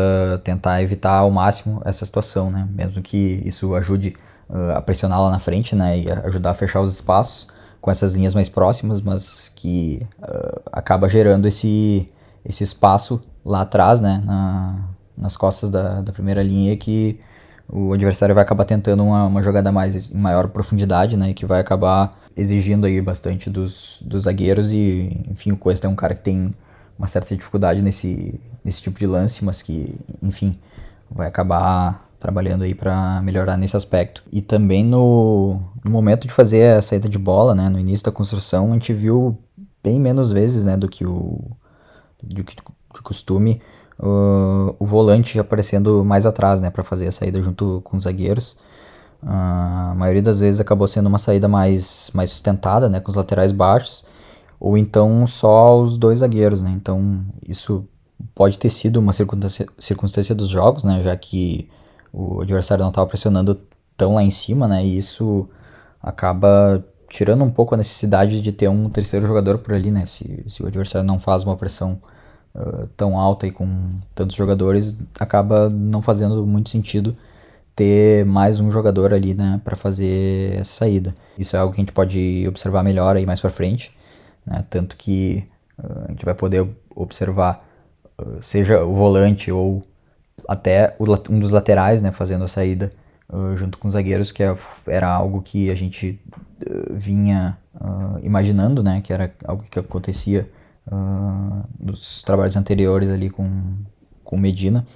tentar 0.45 0.81
evitar 0.83 1.17
ao 1.17 1.33
máximo 1.33 1.83
essa 1.85 2.07
situação, 2.07 2.49
né? 2.49 2.69
Mesmo 2.71 3.03
que 3.03 3.43
isso 3.45 3.75
ajude 3.75 4.15
uh, 4.49 4.77
a 4.77 4.81
pressionar 4.81 5.21
lá 5.21 5.29
na 5.29 5.41
frente, 5.41 5.75
né? 5.75 5.99
E 5.99 6.09
ajudar 6.09 6.53
a 6.53 6.55
fechar 6.55 6.81
os 6.81 6.95
espaços 6.95 7.49
com 7.81 7.91
essas 7.91 8.15
linhas 8.15 8.37
mais 8.37 8.49
próximas, 8.49 9.01
mas 9.01 9.49
que 9.49 10.01
uh, 10.21 10.63
acaba 10.71 11.09
gerando 11.09 11.49
esse, 11.49 12.07
esse 12.45 12.63
espaço 12.63 13.21
lá 13.45 13.63
atrás, 13.63 14.01
né? 14.01 14.23
Na, 14.25 14.77
nas 15.19 15.37
costas 15.37 15.71
da, 15.71 16.03
da 16.03 16.13
primeira 16.13 16.41
linha 16.41 16.77
que 16.77 17.19
o 17.69 17.93
adversário 17.93 18.35
vai 18.35 18.43
acabar 18.43 18.65
tentando 18.65 19.03
uma, 19.03 19.27
uma 19.27 19.43
jogada 19.43 19.73
mais 19.73 20.11
em 20.11 20.17
maior 20.17 20.49
profundidade, 20.49 21.17
né, 21.17 21.33
que 21.33 21.47
vai 21.47 21.61
acabar 21.61 22.11
exigindo 22.37 22.87
aí 22.87 23.01
bastante 23.01 23.49
dos, 23.49 24.03
dos 24.05 24.25
zagueiros 24.25 24.73
e, 24.73 25.21
enfim, 25.31 25.53
o 25.53 25.57
Cuesta 25.57 25.87
é 25.87 25.91
um 25.91 25.95
cara 25.95 26.15
que 26.15 26.23
tem 26.23 26.53
uma 26.99 27.09
certa 27.09 27.35
dificuldade 27.35 27.83
nesse, 27.83 28.41
nesse 28.65 28.83
tipo 28.83 28.99
de 28.99 29.07
lance, 29.07 29.45
mas 29.45 29.63
que, 29.63 29.95
enfim, 30.23 30.59
vai 31.11 31.27
acabar 31.27 32.09
trabalhando 32.21 32.63
aí 32.63 32.75
para 32.75 33.21
melhorar 33.23 33.57
nesse 33.57 33.77
aspecto. 33.77 34.23
E 34.31 34.41
também 34.41 34.85
no, 34.85 35.61
no 35.85 35.91
momento 35.91 36.27
de 36.27 36.33
fazer 36.33 36.77
a 36.77 36.83
saída 36.83 37.09
de 37.09 37.19
bola, 37.19 37.55
né, 37.55 37.69
no 37.69 37.79
início 37.79 38.05
da 38.05 38.13
construção, 38.13 38.71
a 38.71 38.75
gente 38.75 38.93
viu 38.93 39.37
bem 39.83 39.99
menos 39.99 40.31
vezes, 40.31 40.65
né, 40.65 40.77
do 40.77 40.89
que 40.89 41.05
o 41.05 41.41
do 42.23 42.45
que 42.45 42.55
de 42.55 43.03
costume 43.03 43.61
o 43.99 44.85
volante 44.85 45.39
aparecendo 45.39 46.05
mais 46.05 46.27
atrás, 46.27 46.61
né, 46.61 46.71
para 46.71 46.83
fazer 46.83 47.07
a 47.07 47.13
saída 47.13 47.43
junto 47.43 47.81
com 47.85 47.97
os 47.97 48.05
zagueiros. 48.05 48.57
Uh, 49.23 49.93
a 49.93 49.95
maioria 49.97 50.23
das 50.23 50.41
vezes 50.41 50.61
acabou 50.61 50.89
sendo 50.89 51.07
uma 51.07 51.19
saída 51.19 51.47
mais, 51.47 52.11
mais 52.13 52.31
sustentada, 52.31 52.89
né, 52.89 52.99
com 52.99 53.11
os 53.11 53.17
laterais 53.17 53.53
baixos, 53.53 54.05
ou 54.59 54.77
então 54.77 55.25
só 55.27 55.81
os 55.81 55.97
dois 55.97 56.19
zagueiros, 56.19 56.61
né. 56.61 56.73
Então 56.75 57.25
isso 57.47 57.87
pode 58.35 58.59
ter 58.59 58.71
sido 58.71 58.99
uma 58.99 59.13
circunstância, 59.13 59.67
circunstância 59.79 60.35
dos 60.35 60.49
jogos, 60.49 60.83
né, 60.85 61.03
já 61.05 61.17
que 61.17 61.69
o 62.13 62.41
adversário 62.41 62.83
não 62.83 62.91
estava 62.91 63.07
pressionando 63.07 63.61
tão 63.97 64.15
lá 64.15 64.23
em 64.23 64.31
cima, 64.31 64.67
né, 64.67 64.85
e 64.85 64.99
isso 64.99 65.49
acaba 66.03 66.85
tirando 67.09 67.45
um 67.45 67.51
pouco 67.51 67.75
a 67.75 67.79
necessidade 67.79 68.41
de 68.41 68.51
ter 68.51 68.69
um 68.69 68.89
terceiro 68.89 69.27
jogador 69.27 69.59
por 69.59 69.75
ali, 69.75 69.91
né, 69.91 70.05
se, 70.07 70.45
se 70.49 70.63
o 70.63 70.67
adversário 70.67 71.07
não 71.07 71.21
faz 71.21 71.45
uma 71.45 71.57
pressão 71.57 72.01
uh, 72.55 72.87
tão 72.97 73.19
alta 73.19 73.47
e 73.47 73.51
com 73.51 73.69
tantos 74.15 74.37
jogadores, 74.37 74.99
acaba 75.19 75.69
não 75.69 76.03
fazendo 76.03 76.47
muito 76.47 76.71
sentido 76.71 77.17
ter 77.75 78.25
mais 78.27 78.61
um 78.61 78.71
jogador 78.71 79.15
ali, 79.15 79.35
né, 79.35 79.61
para 79.65 79.77
fazer 79.77 80.55
essa 80.59 80.79
saída. 80.79 81.15
Isso 81.39 81.57
é 81.57 81.59
algo 81.59 81.73
que 81.73 81.81
a 81.81 81.83
gente 81.83 81.93
pode 81.93 82.45
observar 82.47 82.83
melhor 82.83 83.17
aí 83.17 83.25
mais 83.25 83.41
para 83.41 83.51
frente, 83.51 83.97
né, 84.45 84.65
tanto 84.69 84.97
que 84.97 85.45
uh, 85.79 86.05
a 86.07 86.11
gente 86.11 86.25
vai 86.25 86.35
poder 86.35 86.67
observar 86.95 87.67
uh, 88.21 88.43
seja 88.43 88.85
o 88.85 88.93
volante 88.93 89.51
ou 89.51 89.83
até 90.47 90.95
o, 90.99 91.05
um 91.31 91.39
dos 91.39 91.53
laterais, 91.53 92.03
né, 92.03 92.13
fazendo 92.13 92.45
a 92.45 92.49
saída 92.49 92.91
uh, 93.31 93.57
junto 93.57 93.79
com 93.79 93.89
os 93.89 93.95
zagueiros, 93.95 94.31
que 94.31 94.43
é, 94.43 94.55
era 94.87 95.09
algo 95.09 95.41
que 95.41 95.71
a 95.71 95.75
gente 95.75 96.21
vinha 96.93 97.59
imaginando, 98.23 98.85
né, 98.85 99.01
que 99.01 99.13
era 99.13 99.35
algo 99.45 99.65
que 99.69 99.77
acontecia 99.77 100.49
uh, 100.87 101.65
dos 101.79 102.23
trabalhos 102.23 102.57
anteriores 102.57 103.11
ali 103.11 103.31
com, 103.31 103.77
com 104.25 104.37
Medina. 104.37 104.87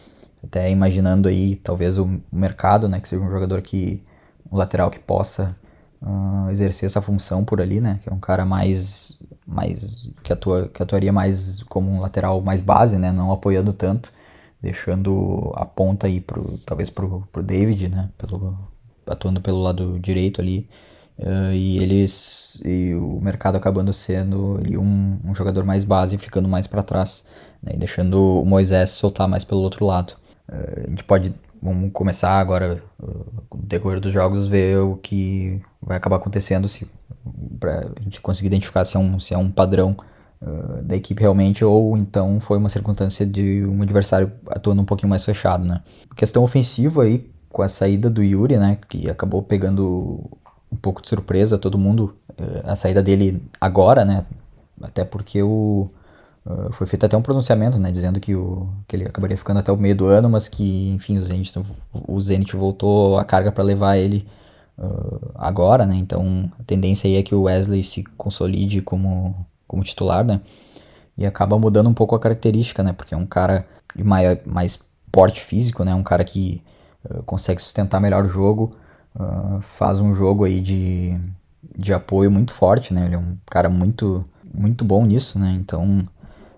Até 0.43 0.71
imaginando 0.71 1.28
aí 1.28 1.57
talvez 1.57 1.99
o 1.99 2.21
mercado, 2.31 2.88
né, 2.88 3.00
que 3.00 3.09
seja 3.09 3.23
um 3.23 3.31
jogador 3.31 3.61
que 3.62 4.02
um 4.50 4.57
lateral 4.57 4.90
que 4.90 4.99
possa 4.99 5.55
uh, 6.00 6.49
exercer 6.50 6.87
essa 6.87 7.02
função 7.02 7.45
por 7.45 7.61
ali, 7.61 7.81
né, 7.81 7.99
que 8.02 8.09
é 8.09 8.12
um 8.12 8.21
cara 8.21 8.45
mais 8.45 9.19
mais 9.47 10.12
que 10.23 10.33
atua 10.33 10.69
que 10.69 10.83
atuaria 10.83 11.12
mais 11.12 11.62
como 11.64 11.90
um 11.90 12.00
lateral 12.00 12.40
mais 12.40 12.61
base, 12.61 12.99
né, 12.99 13.11
não 13.12 13.33
apoiando 13.33 13.73
tanto, 13.73 14.12
deixando 14.61 15.52
a 15.57 15.64
ponta 15.64 16.07
aí 16.07 16.21
pro 16.21 16.59
talvez 16.59 16.90
pro, 16.90 17.26
pro 17.33 17.43
David, 17.43 17.88
né, 17.88 18.09
pelo 18.16 18.57
atuando 19.07 19.40
pelo 19.40 19.62
lado 19.62 19.99
direito 19.99 20.40
ali 20.40 20.69
Uh, 21.18 21.52
e 21.54 21.78
eles 21.78 22.61
e 22.62 22.94
o 22.94 23.18
mercado 23.23 23.56
acabando 23.56 23.90
sendo 23.90 24.61
um, 24.78 25.18
um 25.25 25.35
jogador 25.35 25.64
mais 25.64 25.82
base 25.82 26.18
ficando 26.18 26.46
mais 26.46 26.66
para 26.66 26.82
trás 26.82 27.25
né, 27.62 27.73
e 27.75 27.78
deixando 27.78 28.42
o 28.42 28.44
Moisés 28.44 28.90
soltar 28.90 29.26
mais 29.26 29.42
pelo 29.42 29.62
outro 29.62 29.87
lado. 29.87 30.12
Uh, 30.46 30.85
a 30.87 30.90
gente 30.90 31.04
pode 31.04 31.35
vamos 31.62 31.90
começar 31.90 32.38
agora 32.38 32.82
uh, 33.02 33.26
no 33.50 33.62
decorrer 33.62 33.99
dos 33.99 34.12
jogos 34.12 34.46
ver 34.46 34.76
o 34.76 34.96
que 34.96 35.58
vai 35.80 35.96
acabar 35.96 36.16
acontecendo 36.16 36.68
se 36.68 36.87
para 37.58 37.88
a 37.99 38.02
gente 38.02 38.20
conseguir 38.20 38.49
identificar 38.49 38.85
se 38.85 38.99
é 38.99 39.00
um 39.00 39.18
se 39.18 39.32
é 39.32 39.38
um 39.38 39.50
padrão 39.50 39.96
da 40.82 40.94
equipe 40.94 41.23
realmente 41.23 41.64
ou 41.64 41.96
então 41.96 42.38
foi 42.38 42.58
uma 42.58 42.68
circunstância 42.68 43.25
de 43.25 43.64
um 43.64 43.80
adversário 43.80 44.30
atuando 44.50 44.82
um 44.82 44.85
pouquinho 44.85 45.08
mais 45.08 45.25
fechado 45.25 45.64
né. 45.64 45.80
Questão 46.14 46.44
ofensiva 46.44 47.04
aí 47.04 47.28
com 47.49 47.62
a 47.62 47.68
saída 47.68 48.11
do 48.11 48.23
Yuri 48.23 48.58
né 48.58 48.78
que 48.87 49.08
acabou 49.08 49.42
pegando 49.42 50.30
um 50.76 50.78
pouco 50.78 51.02
de 51.02 51.09
surpresa 51.09 51.59
todo 51.59 51.78
mundo 51.78 52.14
eh, 52.38 52.62
a 52.64 52.76
saída 52.76 53.02
dele 53.02 53.42
agora, 53.61 54.04
né? 54.04 54.25
Até 54.80 55.04
porque 55.04 55.42
o 55.42 55.88
uh, 56.45 56.73
foi 56.73 56.87
feito 56.87 57.06
até 57.06 57.16
um 57.16 57.23
pronunciamento, 57.23 57.78
né, 57.78 57.90
dizendo 57.90 58.21
que, 58.21 58.35
o, 58.35 58.68
que 58.87 58.95
ele 58.95 59.06
acabaria 59.06 59.37
ficando 59.37 59.59
até 59.59 59.73
o 59.73 59.76
meio 59.76 59.97
do 59.97 60.06
ano, 60.06 60.28
mas 60.28 60.49
que, 60.49 60.90
enfim, 60.90 61.16
o 61.16 61.23
Zenit, 61.23 61.59
o 61.92 62.21
Zenit 62.21 62.54
voltou 62.54 63.18
a 63.18 63.25
carga 63.25 63.50
para 63.50 63.64
levar 63.64 63.97
ele 63.97 64.28
uh, 64.78 65.33
agora, 65.35 65.87
né? 65.87 65.97
Então 65.97 66.50
a 66.59 66.62
tendência 66.64 67.09
aí 67.09 67.16
é 67.16 67.23
que 67.23 67.35
o 67.35 67.42
Wesley 67.42 67.83
se 67.83 68.04
consolide 68.18 68.83
como, 68.83 69.35
como 69.66 69.83
titular, 69.83 70.25
né? 70.25 70.40
E 71.16 71.25
acaba 71.25 71.59
mudando 71.59 71.88
um 71.88 71.95
pouco 71.95 72.14
a 72.14 72.21
característica, 72.21 72.83
né? 72.83 72.92
Porque 72.92 73.14
é 73.14 73.16
um 73.16 73.26
cara 73.26 73.66
de 73.95 74.04
maior, 74.04 74.38
mais 74.45 74.78
porte 75.11 75.40
físico, 75.40 75.83
né? 75.85 75.95
Um 75.95 76.02
cara 76.02 76.23
que 76.23 76.62
uh, 77.09 77.23
consegue 77.23 77.62
sustentar 77.62 77.99
melhor 77.99 78.26
o 78.26 78.28
jogo 78.28 78.73
uh, 79.18 79.61
faz 79.61 80.00
um 80.00 80.14
jogo 80.14 80.44
aí 80.44 80.61
de, 80.61 81.18
de 81.76 81.92
apoio 81.92 82.30
muito 82.30 82.52
forte, 82.52 82.94
né? 82.94 83.06
Ele 83.06 83.14
é 83.14 83.18
um 83.18 83.37
cara 83.46 83.68
muito, 83.68 84.25
muito 84.52 84.85
bom 84.85 85.04
nisso, 85.04 85.38
né? 85.38 85.56
Então 85.58 86.04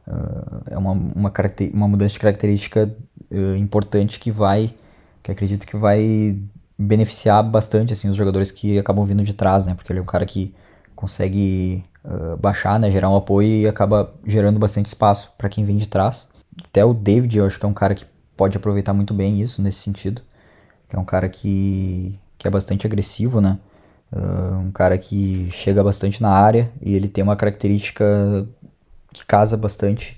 uh, 0.06 0.62
é 0.70 0.76
uma, 0.76 0.92
uma, 0.92 1.32
uma 1.72 1.88
mudança 1.88 2.14
de 2.14 2.20
característica 2.20 2.94
uh, 3.30 3.56
importante 3.56 4.18
que 4.18 4.30
vai, 4.30 4.74
que 5.22 5.30
acredito 5.30 5.66
que 5.66 5.76
vai 5.76 6.38
beneficiar 6.78 7.42
bastante 7.42 7.92
assim 7.92 8.08
os 8.08 8.16
jogadores 8.16 8.50
que 8.52 8.78
acabam 8.78 9.04
vindo 9.04 9.22
de 9.22 9.34
trás, 9.34 9.66
né? 9.66 9.74
Porque 9.74 9.92
ele 9.92 10.00
é 10.00 10.02
um 10.02 10.06
cara 10.06 10.26
que 10.26 10.54
consegue 10.94 11.84
uh, 12.04 12.36
baixar, 12.36 12.78
né, 12.80 12.90
gerar 12.90 13.08
um 13.08 13.14
apoio 13.14 13.48
e 13.48 13.68
acaba 13.68 14.12
gerando 14.26 14.58
bastante 14.58 14.86
espaço 14.86 15.32
para 15.38 15.48
quem 15.48 15.64
vem 15.64 15.76
de 15.76 15.88
trás. 15.88 16.28
Até 16.64 16.84
o 16.84 16.92
David, 16.92 17.38
eu 17.38 17.46
acho 17.46 17.58
que 17.58 17.64
é 17.64 17.68
um 17.68 17.74
cara 17.74 17.94
que 17.94 18.04
pode 18.36 18.56
aproveitar 18.56 18.92
muito 18.92 19.14
bem 19.14 19.40
isso 19.40 19.62
nesse 19.62 19.78
sentido, 19.78 20.22
que 20.88 20.96
é 20.96 20.98
um 20.98 21.04
cara 21.04 21.28
que, 21.28 22.18
que 22.38 22.46
é 22.46 22.50
bastante 22.50 22.86
agressivo, 22.86 23.40
né? 23.40 23.58
Uh, 24.10 24.58
um 24.60 24.70
cara 24.70 24.96
que 24.96 25.50
chega 25.50 25.84
bastante 25.84 26.22
na 26.22 26.30
área 26.30 26.72
e 26.80 26.94
ele 26.94 27.08
tem 27.08 27.22
uma 27.22 27.36
característica 27.36 28.48
que 29.12 29.26
casa 29.26 29.54
bastante 29.56 30.16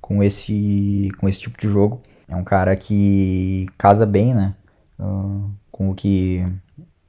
com 0.00 0.22
esse 0.22 1.10
com 1.18 1.28
esse 1.28 1.40
tipo 1.40 1.58
de 1.58 1.68
jogo. 1.68 2.00
É 2.28 2.36
um 2.36 2.44
cara 2.44 2.76
que 2.76 3.66
casa 3.76 4.06
bem, 4.06 4.34
né? 4.34 4.54
Uh, 4.98 5.50
com 5.72 5.90
o 5.90 5.94
que 5.94 6.44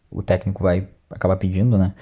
o 0.10 0.24
técnico 0.24 0.64
vai 0.64 0.88
acabar 1.10 1.36
pedindo, 1.36 1.78
né? 1.78 1.94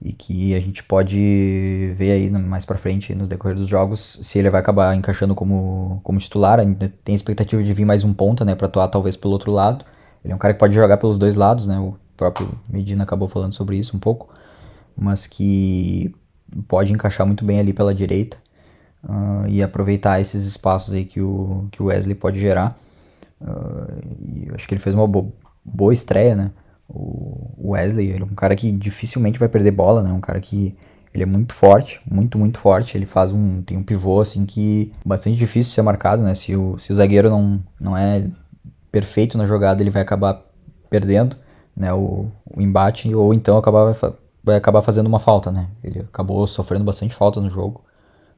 E 0.00 0.12
que 0.12 0.54
a 0.54 0.60
gente 0.60 0.82
pode 0.84 1.92
ver 1.96 2.12
aí 2.12 2.30
mais 2.30 2.64
para 2.64 2.78
frente, 2.78 3.14
nos 3.14 3.28
decorrer 3.28 3.56
dos 3.56 3.68
jogos, 3.68 4.18
se 4.22 4.38
ele 4.38 4.50
vai 4.50 4.60
acabar 4.60 4.94
encaixando 4.94 5.34
como, 5.34 6.00
como 6.02 6.18
titular. 6.18 6.60
Ainda 6.60 6.88
tem 7.02 7.14
expectativa 7.14 7.62
de 7.62 7.72
vir 7.72 7.84
mais 7.84 8.04
um 8.04 8.12
ponta, 8.12 8.44
né? 8.44 8.54
Pra 8.54 8.66
atuar 8.68 8.88
talvez 8.88 9.16
pelo 9.16 9.32
outro 9.32 9.50
lado. 9.52 9.84
Ele 10.26 10.32
é 10.32 10.34
um 10.34 10.38
cara 10.38 10.52
que 10.52 10.58
pode 10.58 10.74
jogar 10.74 10.96
pelos 10.96 11.18
dois 11.18 11.36
lados, 11.36 11.68
né? 11.68 11.78
O 11.78 11.94
próprio 12.16 12.50
Medina 12.68 13.04
acabou 13.04 13.28
falando 13.28 13.54
sobre 13.54 13.76
isso 13.76 13.96
um 13.96 14.00
pouco. 14.00 14.34
Mas 14.96 15.24
que 15.24 16.12
pode 16.66 16.92
encaixar 16.92 17.24
muito 17.24 17.44
bem 17.44 17.60
ali 17.60 17.72
pela 17.72 17.94
direita. 17.94 18.36
Uh, 19.04 19.46
e 19.46 19.62
aproveitar 19.62 20.20
esses 20.20 20.44
espaços 20.44 20.92
aí 20.92 21.04
que 21.04 21.20
o, 21.20 21.68
que 21.70 21.80
o 21.80 21.86
Wesley 21.86 22.16
pode 22.16 22.40
gerar. 22.40 22.76
Uh, 23.40 24.52
acho 24.52 24.66
que 24.66 24.74
ele 24.74 24.80
fez 24.80 24.96
uma 24.96 25.06
bo 25.06 25.32
boa 25.64 25.92
estreia, 25.92 26.34
né? 26.34 26.50
O 26.88 27.70
Wesley, 27.70 28.10
ele 28.10 28.22
é 28.22 28.24
um 28.24 28.34
cara 28.34 28.56
que 28.56 28.72
dificilmente 28.72 29.38
vai 29.38 29.48
perder 29.48 29.70
bola, 29.70 30.02
né? 30.02 30.12
Um 30.12 30.20
cara 30.20 30.40
que 30.40 30.76
ele 31.14 31.22
é 31.22 31.26
muito 31.26 31.54
forte, 31.54 32.00
muito, 32.10 32.36
muito 32.36 32.58
forte. 32.58 32.98
Ele 32.98 33.06
faz 33.06 33.30
um. 33.30 33.62
tem 33.62 33.78
um 33.78 33.82
pivô 33.84 34.20
assim 34.20 34.44
que 34.44 34.90
bastante 35.04 35.36
difícil 35.36 35.70
de 35.70 35.74
ser 35.76 35.82
marcado, 35.82 36.22
né? 36.22 36.34
Se 36.34 36.56
o, 36.56 36.76
se 36.80 36.90
o 36.90 36.94
zagueiro 36.96 37.30
não, 37.30 37.60
não 37.80 37.96
é 37.96 38.28
perfeito 38.96 39.36
na 39.36 39.44
jogada, 39.44 39.82
ele 39.82 39.90
vai 39.90 40.00
acabar 40.00 40.42
perdendo 40.88 41.36
né, 41.76 41.92
o, 41.92 42.30
o 42.46 42.62
embate, 42.62 43.14
ou 43.14 43.34
então 43.34 43.58
acabar, 43.58 43.92
vai, 43.92 44.12
vai 44.42 44.56
acabar 44.56 44.80
fazendo 44.80 45.06
uma 45.06 45.18
falta, 45.18 45.52
né? 45.52 45.68
Ele 45.84 46.00
acabou 46.00 46.46
sofrendo 46.46 46.82
bastante 46.82 47.14
falta 47.14 47.38
no 47.38 47.50
jogo, 47.50 47.84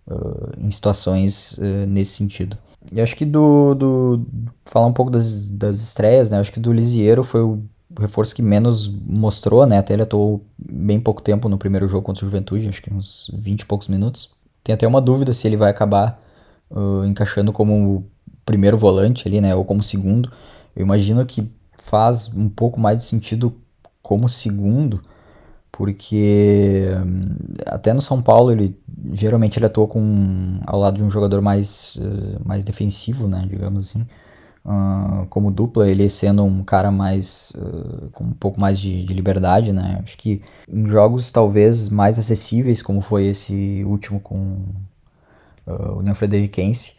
uh, 0.09 0.51
em 0.59 0.69
situações 0.73 1.57
uh, 1.59 1.87
nesse 1.87 2.17
sentido. 2.17 2.59
E 2.93 3.01
acho 3.01 3.15
que 3.15 3.25
do, 3.25 3.75
do. 3.75 4.27
falar 4.65 4.87
um 4.87 4.93
pouco 4.93 5.13
das, 5.13 5.49
das 5.49 5.81
estreias, 5.81 6.29
né? 6.29 6.41
Acho 6.41 6.51
que 6.51 6.59
do 6.59 6.73
Lisiero 6.73 7.23
foi 7.23 7.43
o 7.43 7.63
reforço 7.97 8.35
que 8.35 8.43
menos 8.43 8.89
mostrou, 8.89 9.65
né? 9.65 9.79
Até 9.79 9.95
ele 9.95 10.03
atuou 10.03 10.45
bem 10.59 10.99
pouco 10.99 11.23
tempo 11.23 11.49
no 11.49 11.57
primeiro 11.57 11.89
jogo 11.89 12.03
contra 12.03 12.25
o 12.25 12.29
Juventude, 12.29 12.69
acho 12.69 12.83
que 12.83 12.93
uns 12.93 13.31
20 13.33 13.61
e 13.61 13.67
poucos 13.67 13.87
minutos. 13.87 14.31
Tem 14.65 14.75
até 14.75 14.89
uma 14.89 15.01
dúvida 15.01 15.33
se 15.33 15.47
ele 15.47 15.57
vai 15.57 15.71
acabar 15.71 16.19
uh, 16.69 17.05
encaixando 17.05 17.53
como 17.53 18.05
primeiro 18.49 18.79
volante 18.79 19.29
ali, 19.29 19.41
né? 19.41 19.55
Ou 19.55 19.65
como 19.65 19.83
segundo. 19.83 20.33
Eu 20.75 20.83
imagino 20.83 21.25
que 21.27 21.51
faz 21.79 22.33
um 22.35 22.49
pouco 22.49 22.81
mais 22.81 22.99
de 22.99 23.05
sentido 23.05 23.55
como 24.03 24.29
segundo, 24.29 25.03
porque 25.71 26.87
hum, 27.07 27.21
até 27.67 27.93
no 27.93 28.01
São 28.01 28.23
Paulo 28.23 28.51
ele 28.51 28.77
geralmente 29.13 29.59
ele 29.59 29.67
atua 29.67 29.87
com 29.87 30.61
ao 30.67 30.81
lado 30.81 30.97
de 30.97 31.03
um 31.03 31.11
jogador 31.11 31.41
mais, 31.43 31.97
uh, 31.97 32.41
mais 32.45 32.65
defensivo, 32.65 33.29
né? 33.29 33.47
Digamos 33.49 33.89
assim 33.89 34.07
uh, 34.69 35.27
como 35.29 35.51
dupla, 35.51 35.91
ele 35.91 36.09
sendo 36.11 36.45
um 36.45 36.63
cara 36.63 36.91
mais 36.91 37.53
uh, 37.57 38.11
com 38.13 38.25
um 38.25 38.33
pouco 38.33 38.61
mais 38.61 38.79
de, 38.79 39.05
de, 39.05 39.15
liberdade, 39.15 39.73
né? 39.73 40.01
Acho 40.03 40.17
que 40.19 40.43
em 40.69 40.87
jogos 40.87 41.31
talvez 41.31 41.89
mais 41.89 42.19
acessíveis, 42.19 42.83
como 42.83 43.01
foi 43.01 43.27
esse 43.27 43.83
último 43.87 44.21
com 44.21 44.59
uh, 45.67 45.93
o 45.95 45.99
União 45.99 46.15
Frederiquense, 46.15 46.95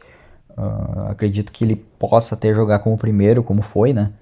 acredito 1.10 1.52
que 1.52 1.64
ele 1.64 1.76
possa 1.76 2.36
até 2.36 2.54
jogar 2.54 2.80
como 2.80 2.98
primeiro, 2.98 3.44
como 3.44 3.62
foi, 3.62 3.94
né? 3.94 4.14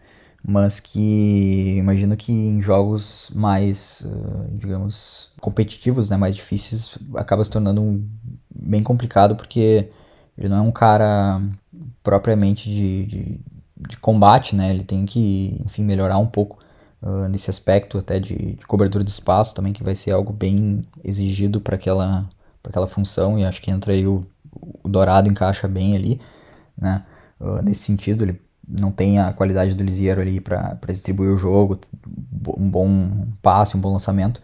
Mas 0.45 0.79
que 0.79 1.77
imagino 1.77 2.15
que 2.15 2.31
em 2.31 2.61
jogos 2.61 3.31
mais, 3.35 4.05
digamos, 4.53 5.29
competitivos, 5.41 6.09
né, 6.09 6.17
mais 6.17 6.35
difíceis, 6.35 6.97
acaba 7.15 7.43
se 7.43 7.51
tornando 7.51 7.81
um, 7.81 8.07
bem 8.49 8.83
complicado 8.83 9.35
porque 9.35 9.89
ele 10.37 10.49
não 10.49 10.57
é 10.57 10.61
um 10.61 10.71
cara 10.71 11.41
propriamente 12.03 12.69
de, 12.69 13.05
de, 13.05 13.39
de, 13.89 13.97
combate, 13.97 14.55
né? 14.55 14.69
Ele 14.69 14.83
tem 14.83 15.05
que, 15.05 15.59
enfim, 15.65 15.83
melhorar 15.83 16.17
um 16.19 16.27
pouco 16.27 16.59
uh, 17.01 17.27
nesse 17.27 17.49
aspecto 17.49 17.97
até 17.97 18.19
de, 18.19 18.53
de, 18.53 18.65
cobertura 18.67 19.03
de 19.03 19.09
espaço 19.09 19.55
também, 19.55 19.73
que 19.73 19.83
vai 19.83 19.95
ser 19.95 20.11
algo 20.11 20.31
bem 20.31 20.85
exigido 21.03 21.59
para 21.59 21.75
aquela, 21.75 22.29
aquela 22.63 22.87
função, 22.87 23.37
e 23.39 23.45
acho 23.45 23.61
que 23.61 23.71
entra 23.71 23.93
aí 23.93 24.05
o, 24.05 24.23
o 24.51 24.87
Dourado 24.87 25.29
encaixa 25.29 25.67
bem 25.67 25.95
ali, 25.95 26.19
né? 26.77 27.03
Uh, 27.39 27.61
nesse 27.61 27.81
sentido, 27.81 28.23
ele 28.23 28.39
não 28.67 28.91
tem 28.91 29.19
a 29.19 29.31
qualidade 29.31 29.73
do 29.73 29.83
Lisiero 29.83 30.19
ali 30.21 30.41
para 30.41 30.77
distribuir 30.89 31.31
o 31.31 31.37
jogo, 31.37 31.79
um 32.57 32.69
bom 32.69 33.27
passe, 33.41 33.77
um 33.77 33.79
bom 33.79 33.93
lançamento, 33.93 34.41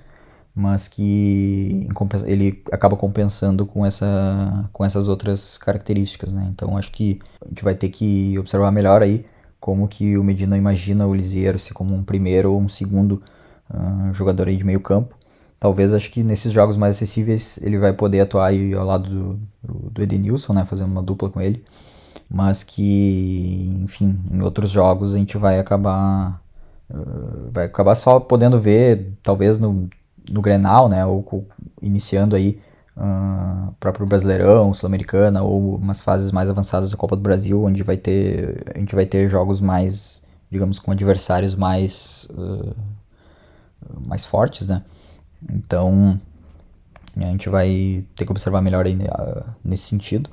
mas 0.55 0.87
que 0.87 1.87
ele 2.25 2.63
acaba 2.71 2.95
compensando 2.95 3.65
com, 3.65 3.85
essa, 3.85 4.69
com 4.71 4.85
essas 4.85 5.07
outras 5.07 5.57
características, 5.57 6.33
né? 6.33 6.47
Então 6.53 6.77
acho 6.77 6.91
que 6.91 7.19
a 7.43 7.49
gente 7.49 7.63
vai 7.63 7.75
ter 7.75 7.89
que 7.89 8.37
observar 8.37 8.71
melhor 8.71 9.01
aí 9.01 9.25
como 9.59 9.87
que 9.87 10.17
o 10.17 10.23
Medina 10.23 10.57
imagina 10.57 11.07
o 11.07 11.13
Lisieiro 11.13 11.57
se 11.57 11.73
como 11.73 11.95
um 11.95 12.03
primeiro 12.03 12.51
ou 12.53 12.59
um 12.59 12.67
segundo 12.67 13.23
uh, 13.73 14.13
jogador 14.13 14.47
aí 14.47 14.57
de 14.57 14.65
meio 14.65 14.79
campo. 14.79 15.15
Talvez 15.63 15.93
acho 15.93 16.11
que 16.11 16.25
nesses 16.25 16.51
jogos 16.51 16.75
mais 16.75 16.97
acessíveis 16.97 17.57
ele 17.63 17.79
vai 17.79 17.93
poder 17.93 18.19
atuar 18.19 18.47
aí 18.47 18.73
ao 18.73 18.85
lado 18.85 19.09
do, 19.09 19.39
do, 19.91 20.03
Edenilson, 20.03 20.51
né? 20.51 20.65
Fazendo 20.65 20.91
uma 20.91 21.01
dupla 21.01 21.29
com 21.29 21.39
ele. 21.39 21.63
Mas 22.29 22.63
que, 22.63 23.73
enfim, 23.81 24.19
em 24.29 24.41
outros 24.41 24.69
jogos 24.69 25.15
a 25.15 25.17
gente 25.17 25.37
vai 25.37 25.57
acabar... 25.57 26.41
Uh, 26.93 27.49
vai 27.49 27.63
acabar 27.63 27.95
só 27.95 28.19
podendo 28.19 28.59
ver, 28.59 29.13
talvez 29.23 29.57
no 29.57 29.87
no 30.29 30.41
Grenal, 30.41 30.89
né, 30.89 31.05
ou 31.05 31.47
iniciando 31.81 32.35
aí 32.35 32.59
uh, 32.97 33.73
próprio 33.79 34.05
Brasileirão, 34.05 34.73
Sul-Americana 34.73 35.43
ou 35.43 35.75
umas 35.77 36.01
fases 36.01 36.29
mais 36.29 36.49
avançadas 36.49 36.91
da 36.91 36.97
Copa 36.97 37.15
do 37.15 37.21
Brasil, 37.21 37.63
onde 37.63 37.83
vai 37.83 37.95
ter 37.95 38.65
a 38.75 38.79
gente 38.79 38.95
vai 38.95 39.05
ter 39.05 39.29
jogos 39.29 39.61
mais, 39.61 40.23
digamos, 40.51 40.77
com 40.77 40.91
adversários 40.91 41.55
mais 41.55 42.27
uh, 42.31 42.75
mais 44.05 44.25
fortes, 44.25 44.67
né? 44.67 44.83
Então 45.51 46.19
a 47.17 47.25
gente 47.25 47.49
vai 47.49 48.05
ter 48.15 48.25
que 48.25 48.31
observar 48.31 48.61
melhor 48.61 48.85
aí 48.85 48.95
uh, 48.95 49.45
nesse 49.63 49.83
sentido. 49.83 50.29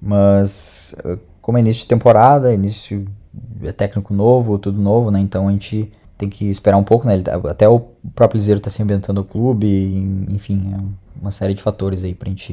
Mas 0.00 0.94
como 1.40 1.58
é 1.58 1.60
início 1.60 1.82
de 1.82 1.88
temporada, 1.88 2.54
início 2.54 3.06
é 3.62 3.72
técnico 3.72 4.14
novo, 4.14 4.58
tudo 4.58 4.80
novo, 4.80 5.10
né? 5.10 5.20
Então 5.20 5.48
a 5.48 5.52
gente 5.52 5.90
tem 6.16 6.28
que 6.28 6.46
esperar 6.50 6.76
um 6.76 6.84
pouco, 6.84 7.06
né? 7.06 7.20
Tá, 7.22 7.34
até 7.48 7.68
o 7.68 7.80
próprio 8.14 8.38
Liseiro 8.38 8.58
está 8.58 8.70
se 8.70 8.82
ambientando 8.82 9.20
o 9.20 9.24
clube, 9.24 9.66
enfim, 10.28 10.72
é 10.74 11.20
uma 11.20 11.30
série 11.30 11.54
de 11.54 11.62
fatores 11.62 12.04
aí 12.04 12.14
pra 12.14 12.28
gente 12.28 12.52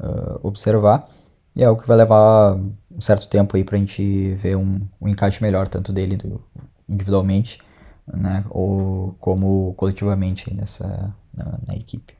uh, 0.00 0.40
observar. 0.42 1.08
E 1.54 1.62
é 1.62 1.70
o 1.70 1.76
que 1.76 1.86
vai 1.86 1.96
levar 1.96 2.54
um 2.56 3.00
certo 3.00 3.28
tempo 3.28 3.56
aí 3.56 3.62
pra 3.62 3.78
gente 3.78 4.34
ver 4.34 4.56
um, 4.56 4.80
um 5.00 5.08
encaixe 5.08 5.40
melhor, 5.42 5.68
tanto 5.68 5.92
dele 5.92 6.16
do, 6.16 6.40
individualmente, 6.88 7.58
né? 8.06 8.44
Ou 8.50 9.14
como 9.20 9.74
coletivamente 9.74 10.52
nessa, 10.52 11.14
na, 11.32 11.58
na 11.66 11.74
equipe. 11.74 12.14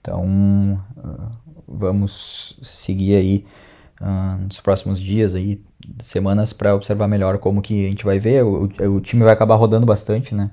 Então, 0.00 0.80
uh, 0.96 1.56
vamos 1.66 2.58
seguir 2.62 3.16
aí 3.16 3.46
uh, 4.00 4.42
nos 4.44 4.60
próximos 4.60 5.00
dias 5.00 5.34
aí, 5.34 5.60
semanas 6.00 6.52
para 6.52 6.74
observar 6.74 7.08
melhor 7.08 7.38
como 7.38 7.62
que 7.62 7.86
a 7.86 7.88
gente 7.88 8.04
vai 8.04 8.18
ver. 8.18 8.44
O, 8.44 8.64
o 8.64 9.00
time 9.00 9.24
vai 9.24 9.32
acabar 9.32 9.56
rodando 9.56 9.86
bastante, 9.86 10.34
né? 10.34 10.50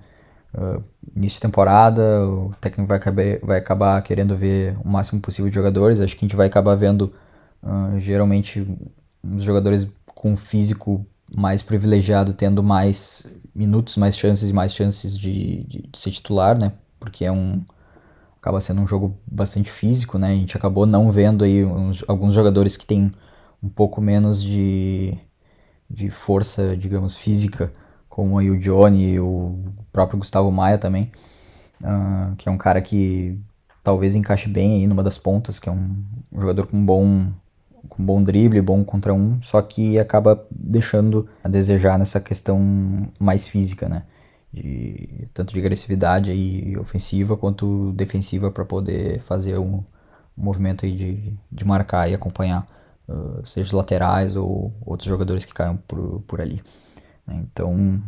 Uh, 0.55 0.83
início 1.15 1.37
de 1.37 1.41
temporada, 1.41 2.27
o 2.27 2.51
técnico 2.61 2.87
vai 2.87 2.97
acabar, 2.97 3.39
vai 3.41 3.57
acabar 3.57 4.01
querendo 4.01 4.35
ver 4.37 4.77
o 4.83 4.87
máximo 4.87 5.21
possível 5.21 5.49
de 5.49 5.55
jogadores. 5.55 5.99
Acho 5.99 6.15
que 6.15 6.25
a 6.25 6.27
gente 6.27 6.35
vai 6.35 6.47
acabar 6.47 6.75
vendo 6.75 7.13
uh, 7.61 7.99
geralmente 7.99 8.65
os 9.23 9.41
jogadores 9.41 9.87
com 10.05 10.35
físico 10.35 11.05
mais 11.35 11.61
privilegiado 11.63 12.33
tendo 12.33 12.61
mais 12.61 13.25
minutos, 13.53 13.97
mais 13.97 14.17
chances 14.17 14.49
e 14.49 14.53
mais 14.53 14.73
chances 14.73 15.17
de, 15.17 15.63
de, 15.63 15.81
de, 15.83 15.99
ser 15.99 16.11
titular, 16.11 16.57
né? 16.57 16.73
Porque 16.99 17.25
é 17.25 17.31
um 17.31 17.63
acaba 18.41 18.59
sendo 18.59 18.81
um 18.81 18.87
jogo 18.87 19.17
bastante 19.25 19.71
físico, 19.71 20.17
né? 20.17 20.31
A 20.31 20.35
gente 20.35 20.57
acabou 20.57 20.85
não 20.85 21.11
vendo 21.11 21.45
aí 21.45 21.63
uns, 21.63 22.03
alguns 22.07 22.33
jogadores 22.33 22.75
que 22.75 22.85
têm 22.85 23.09
um 23.61 23.69
pouco 23.69 24.01
menos 24.01 24.43
de, 24.43 25.17
de 25.89 26.09
força, 26.09 26.75
digamos, 26.75 27.15
física, 27.15 27.71
como 28.09 28.37
aí 28.37 28.49
o 28.51 28.59
Johnny 28.59 29.17
o 29.19 29.57
próprio 29.93 30.19
Gustavo 30.19 30.51
Maia 30.51 30.77
também, 30.77 31.09
uh, 31.81 32.35
que 32.35 32.49
é 32.49 32.51
um 32.51 32.57
cara 32.57 32.81
que 32.81 33.39
talvez 33.81 34.13
encaixe 34.13 34.49
bem 34.49 34.81
aí 34.81 34.87
numa 34.87 35.03
das 35.03 35.17
pontas, 35.17 35.57
que 35.57 35.69
é 35.69 35.71
um, 35.71 36.03
um 36.31 36.41
jogador 36.41 36.67
com 36.67 36.85
bom 36.85 37.31
com 37.89 38.03
bom 38.03 38.23
drible, 38.23 38.61
bom 38.61 38.83
contra 38.83 39.13
um, 39.13 39.39
só 39.41 39.61
que 39.61 39.99
acaba 39.99 40.45
deixando 40.51 41.27
a 41.43 41.49
desejar 41.49 41.97
nessa 41.99 42.19
questão 42.19 42.59
mais 43.19 43.47
física, 43.47 43.89
né? 43.89 44.03
de 44.53 45.27
tanto 45.33 45.51
de 45.51 45.59
agressividade 45.59 46.29
aí 46.29 46.77
ofensiva 46.77 47.35
quanto 47.35 47.91
defensiva 47.93 48.51
para 48.51 48.63
poder 48.63 49.19
fazer 49.21 49.57
um, 49.57 49.77
um, 49.77 49.83
movimento 50.37 50.85
aí 50.85 50.93
de, 50.93 51.33
de 51.51 51.65
marcar 51.65 52.07
e 52.07 52.13
acompanhar, 52.13 52.65
uh, 53.09 53.43
seja 53.43 53.67
os 53.67 53.73
laterais 53.73 54.35
ou 54.35 54.71
outros 54.85 55.09
jogadores 55.09 55.43
que 55.43 55.53
caiam 55.53 55.77
por, 55.87 56.21
por 56.27 56.39
ali. 56.39 56.61
Então 57.27 57.99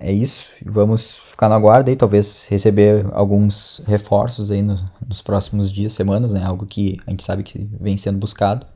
é 0.00 0.10
isso. 0.10 0.52
Vamos 0.64 1.30
ficar 1.30 1.48
na 1.48 1.58
guarda 1.58 1.92
e 1.92 1.96
talvez 1.96 2.48
receber 2.48 3.06
alguns 3.12 3.80
reforços 3.86 4.50
aí 4.50 4.62
no, 4.62 4.84
nos 5.06 5.22
próximos 5.22 5.70
dias, 5.70 5.92
semanas, 5.92 6.32
né? 6.32 6.42
Algo 6.42 6.66
que 6.66 6.98
a 7.06 7.10
gente 7.10 7.22
sabe 7.22 7.44
que 7.44 7.70
vem 7.80 7.96
sendo 7.96 8.18
buscado. 8.18 8.66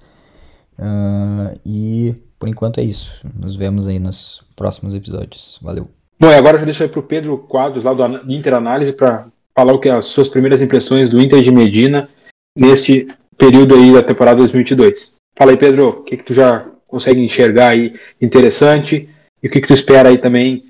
Uh, 0.79 1.59
e 1.67 2.15
por 2.39 2.49
enquanto 2.49 2.79
é 2.79 2.85
isso. 2.85 3.13
Nos 3.39 3.57
vemos 3.57 3.89
aí 3.89 3.99
nos 3.99 4.43
próximos 4.55 4.95
episódios. 4.95 5.59
Valeu. 5.61 5.89
Bom, 6.21 6.31
e 6.31 6.35
agora 6.35 6.59
eu 6.59 6.65
deixo 6.65 6.83
aí 6.83 6.89
para 6.89 7.01
o 7.01 7.05
Pedro 7.05 7.39
Quadros, 7.39 7.85
lá 7.85 7.93
do 7.93 8.33
Inter 8.33 8.55
Análise, 8.55 8.93
para 8.93 9.27
falar 9.55 9.73
o 9.73 9.79
que 9.79 9.89
as 9.89 10.07
suas 10.07 10.29
primeiras 10.29 10.61
impressões 10.61 11.11
do 11.11 11.21
Inter 11.21 11.41
de 11.41 11.51
Medina 11.51 12.09
neste 12.57 13.09
período 13.37 13.75
aí 13.75 13.93
da 13.93 14.03
temporada 14.03 14.39
2022. 14.39 15.17
Fala 15.37 15.53
aí, 15.53 15.57
Pedro, 15.57 15.89
o 15.89 16.03
que, 16.03 16.17
que 16.17 16.25
tu 16.25 16.35
já 16.35 16.67
consegue 16.89 17.21
enxergar 17.21 17.69
aí 17.69 17.93
interessante 18.21 19.09
e 19.43 19.47
o 19.47 19.51
que, 19.51 19.61
que 19.61 19.67
tu 19.67 19.75
espera 19.75 20.09
aí 20.09 20.19
também 20.19 20.65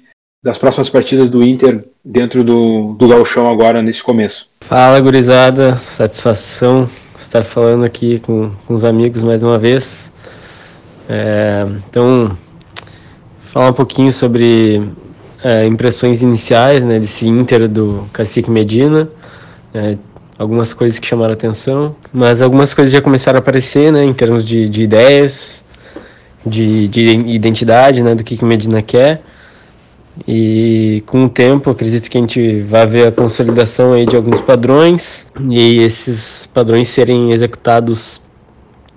das 0.45 0.59
próximas 0.59 0.89
partidas 0.89 1.31
do 1.31 1.43
Inter 1.43 1.85
dentro 2.05 2.45
do, 2.45 2.95
do 2.95 3.09
Galchão 3.09 3.51
agora 3.51 3.83
nesse 3.83 4.03
começo. 4.03 4.53
Fala, 4.61 5.01
gurizada, 5.01 5.77
satisfação 5.89 6.89
estar 7.19 7.43
falando 7.43 7.85
aqui 7.85 8.21
com, 8.21 8.51
com 8.67 8.75
os 8.75 8.85
amigos 8.85 9.23
mais 9.23 9.43
uma 9.43 9.59
vez. 9.59 10.13
É, 11.09 11.67
então, 11.89 12.37
falar 13.41 13.71
um 13.71 13.73
pouquinho 13.73 14.13
sobre 14.13 14.89
é, 15.43 15.67
impressões 15.67 16.23
iniciais 16.23 16.85
né, 16.85 16.99
desse 16.99 17.27
Inter 17.27 17.69
do 17.69 18.09
Cacique 18.13 18.51
Medina. 18.51 19.09
É, 19.75 19.97
algumas 20.39 20.73
coisas 20.73 20.99
que 20.99 21.07
chamaram 21.07 21.33
atenção, 21.33 21.97
mas 22.13 22.41
algumas 22.41 22.73
coisas 22.73 22.93
já 22.93 23.03
começaram 23.03 23.39
a 23.39 23.41
aparecer 23.41 23.93
né, 23.93 24.05
em 24.05 24.13
termos 24.13 24.45
de, 24.45 24.69
de 24.69 24.83
ideias, 24.85 25.65
de, 26.47 26.87
de 26.89 27.11
identidade, 27.11 28.03
né, 28.03 28.15
do 28.15 28.23
que, 28.23 28.37
que 28.37 28.45
Medina 28.45 28.81
quer. 28.81 29.23
E 30.27 31.03
com 31.07 31.25
o 31.25 31.29
tempo, 31.29 31.71
acredito 31.71 32.11
que 32.11 32.19
a 32.19 32.21
gente 32.21 32.61
vai 32.63 32.87
ver 32.87 33.07
a 33.07 33.13
consolidação 33.13 33.93
aí 33.93 34.05
de 34.05 34.17
alguns 34.17 34.41
padrões 34.41 35.27
e 35.49 35.79
esses 35.79 36.47
padrões 36.47 36.89
serem 36.89 37.31
executados 37.31 38.21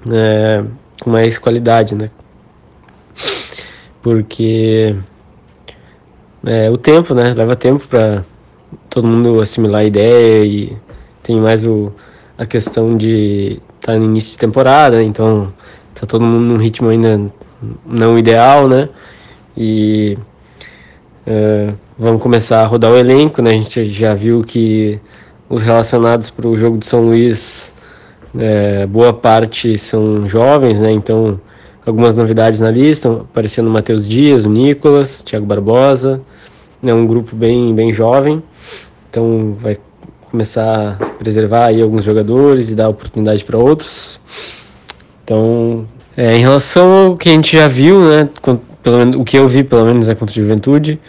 é, 0.09 0.63
com 1.01 1.11
mais 1.11 1.37
qualidade, 1.37 1.95
né? 1.95 2.09
Porque 4.01 4.95
é, 6.45 6.69
o 6.69 6.77
tempo, 6.77 7.13
né? 7.13 7.33
Leva 7.33 7.55
tempo 7.55 7.87
para 7.87 8.23
todo 8.89 9.07
mundo 9.07 9.39
assimilar 9.39 9.81
a 9.81 9.85
ideia 9.85 10.45
e 10.45 10.77
tem 11.21 11.39
mais 11.39 11.65
o, 11.65 11.91
a 12.37 12.45
questão 12.45 12.97
de 12.97 13.61
estar 13.79 13.93
tá 13.93 13.99
no 13.99 14.05
início 14.05 14.31
de 14.31 14.37
temporada, 14.37 15.03
então 15.03 15.53
tá 15.93 16.05
todo 16.05 16.23
mundo 16.23 16.53
num 16.53 16.57
ritmo 16.57 16.89
ainda 16.89 17.21
não 17.85 18.17
ideal, 18.17 18.67
né? 18.67 18.89
E 19.55 20.17
uh, 21.27 21.73
vamos 21.97 22.21
começar 22.21 22.61
a 22.61 22.65
rodar 22.65 22.91
o 22.91 22.97
elenco, 22.97 23.41
né? 23.41 23.51
A 23.51 23.53
gente 23.53 23.85
já 23.85 24.13
viu 24.13 24.43
que 24.43 24.99
os 25.49 25.61
relacionados 25.61 26.29
para 26.29 26.47
o 26.47 26.55
jogo 26.55 26.77
de 26.77 26.85
São 26.85 27.01
Luís 27.01 27.73
é, 28.37 28.85
boa 28.85 29.13
parte 29.13 29.77
são 29.77 30.27
jovens, 30.27 30.79
né? 30.79 30.91
Então, 30.91 31.39
algumas 31.85 32.15
novidades 32.15 32.61
na 32.61 32.71
lista, 32.71 33.11
aparecendo 33.11 33.67
o 33.67 33.71
Matheus 33.71 34.07
Dias, 34.07 34.45
o 34.45 34.49
Nicolas, 34.49 35.21
Thiago 35.21 35.45
Barbosa, 35.45 36.21
né? 36.81 36.93
Um 36.93 37.05
grupo 37.05 37.35
bem, 37.35 37.75
bem 37.75 37.91
jovem. 37.91 38.41
Então, 39.09 39.57
vai 39.59 39.75
começar 40.29 40.97
a 40.99 41.05
preservar 41.05 41.65
aí 41.65 41.81
alguns 41.81 42.05
jogadores 42.05 42.69
e 42.69 42.75
dar 42.75 42.87
oportunidade 42.87 43.43
para 43.43 43.57
outros. 43.57 44.19
Então, 45.23 45.85
é, 46.15 46.37
em 46.37 46.41
relação 46.41 47.07
ao 47.07 47.17
que 47.17 47.29
a 47.29 47.33
gente 47.33 47.57
já 47.57 47.67
viu, 47.67 47.99
né? 48.01 48.29
Pelo 48.83 48.97
menos, 48.97 49.15
o 49.15 49.23
que 49.23 49.37
eu 49.37 49.47
vi, 49.47 49.63
pelo 49.63 49.85
menos, 49.85 50.07
é 50.07 50.15
contra 50.15 50.33
a 50.33 50.41
Juventude, 50.41 50.99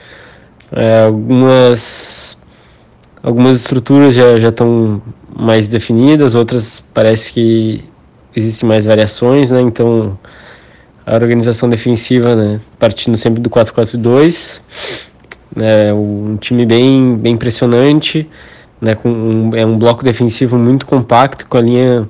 é, 0.70 1.04
algumas 1.04 2.40
algumas 3.22 3.56
estruturas 3.56 4.14
já 4.14 4.38
já 4.38 4.48
estão 4.48 5.00
mais 5.34 5.68
definidas, 5.68 6.34
outras 6.34 6.82
parece 6.92 7.32
que 7.32 7.84
existem 8.34 8.68
mais 8.68 8.84
variações, 8.84 9.50
né? 9.50 9.60
Então 9.60 10.18
a 11.04 11.14
organização 11.14 11.68
defensiva, 11.68 12.36
né, 12.36 12.60
partindo 12.78 13.16
sempre 13.16 13.40
do 13.40 13.50
4-4-2, 13.50 14.60
né, 15.54 15.92
um 15.92 16.36
time 16.36 16.64
bem 16.64 17.16
bem 17.16 17.34
impressionante, 17.34 18.28
né, 18.80 18.94
com 18.94 19.08
um, 19.10 19.50
é 19.54 19.66
um 19.66 19.76
bloco 19.78 20.04
defensivo 20.04 20.56
muito 20.56 20.86
compacto 20.86 21.46
com 21.46 21.56
a 21.58 21.60
linha 21.60 22.08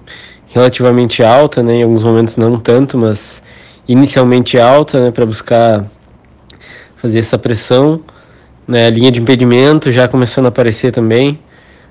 relativamente 0.48 1.22
alta, 1.22 1.62
né, 1.62 1.77
em 1.77 1.83
alguns 1.83 2.03
momentos 2.03 2.37
não 2.37 2.59
tanto, 2.61 2.98
mas 2.98 3.42
inicialmente 3.88 4.59
alta, 4.59 5.01
né, 5.05 5.11
para 5.11 5.27
buscar 5.27 5.85
fazer 6.97 7.18
essa 7.18 7.37
pressão, 7.37 8.01
né, 8.66 8.88
linha 8.90 9.11
de 9.11 9.21
impedimento 9.21 9.90
já 9.90 10.07
começando 10.07 10.47
a 10.47 10.49
aparecer 10.49 10.92
também, 10.92 11.38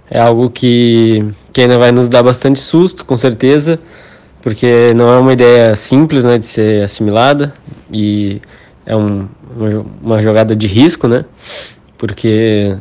é 0.10 0.20
algo 0.20 0.50
que, 0.50 1.26
que 1.54 1.62
ainda 1.62 1.78
vai 1.78 1.92
nos 1.92 2.10
dar 2.10 2.24
bastante 2.24 2.60
susto, 2.60 3.06
com 3.06 3.16
certeza, 3.16 3.80
porque 4.42 4.94
não 4.96 5.10
é 5.10 5.20
uma 5.20 5.34
ideia 5.34 5.76
simples 5.76 6.26
né, 6.26 6.38
de 6.38 6.46
ser 6.46 6.84
assimilada 6.84 7.54
e 7.92 8.42
é 8.86 8.96
um, 8.96 9.28
uma, 9.56 9.86
uma 10.02 10.22
jogada 10.22 10.56
de 10.56 10.68
risco, 10.68 11.08
né? 11.08 11.24
Porque 11.98 12.76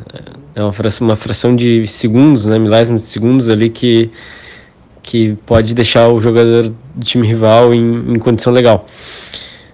é 0.54 0.62
uma 0.62 0.72
fração, 0.72 1.06
uma 1.06 1.16
fração 1.16 1.54
de 1.54 1.86
segundos, 1.86 2.46
né, 2.46 2.58
milésimos 2.58 3.02
de 3.02 3.08
segundos 3.08 3.48
ali 3.48 3.70
que, 3.70 4.10
que 5.02 5.36
pode 5.46 5.74
deixar 5.74 6.08
o 6.08 6.18
jogador 6.18 6.72
do 6.94 7.04
time 7.04 7.26
rival 7.26 7.74
em, 7.74 8.12
em 8.12 8.18
condição 8.18 8.52
legal. 8.52 8.86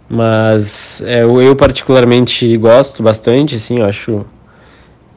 Mas 0.09 1.03
é, 1.05 1.25
eu 1.25 1.57
particularmente 1.57 2.57
gosto 2.57 3.03
bastante, 3.03 3.57
assim, 3.57 3.83
acho 3.83 4.25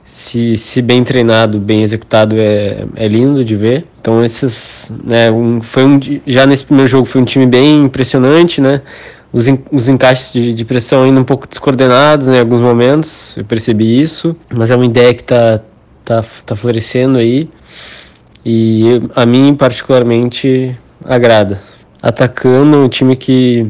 se, 0.09 0.57
se 0.57 0.81
bem 0.81 1.03
treinado, 1.03 1.59
bem 1.59 1.83
executado, 1.83 2.35
é, 2.37 2.83
é 2.95 3.07
lindo 3.07 3.45
de 3.45 3.55
ver. 3.55 3.85
Então 4.01 4.25
esses, 4.25 4.91
né, 5.03 5.31
um, 5.31 5.61
foi 5.61 5.85
um, 5.85 5.99
já 6.25 6.47
nesse 6.47 6.65
primeiro 6.65 6.89
jogo 6.89 7.05
foi 7.05 7.21
um 7.21 7.25
time 7.25 7.45
bem 7.45 7.83
impressionante, 7.83 8.59
né? 8.59 8.81
Os, 9.31 9.45
os 9.71 9.87
encaixes 9.87 10.33
de, 10.33 10.51
de 10.51 10.65
pressão 10.65 11.03
ainda 11.03 11.21
um 11.21 11.23
pouco 11.23 11.47
descoordenados 11.47 12.27
né, 12.27 12.37
em 12.37 12.39
alguns 12.39 12.61
momentos, 12.61 13.37
eu 13.37 13.45
percebi 13.45 14.01
isso, 14.01 14.35
mas 14.51 14.71
é 14.71 14.75
uma 14.75 14.87
ideia 14.87 15.13
que 15.13 15.21
está 15.21 15.61
tá, 16.03 16.23
tá 16.43 16.55
florescendo 16.55 17.19
aí 17.19 17.47
e 18.45 19.01
a 19.15 19.25
mim 19.25 19.53
particularmente 19.53 20.77
agrada. 21.03 21.59
Atacando 22.01 22.77
um 22.77 22.87
time 22.87 23.15
que 23.15 23.67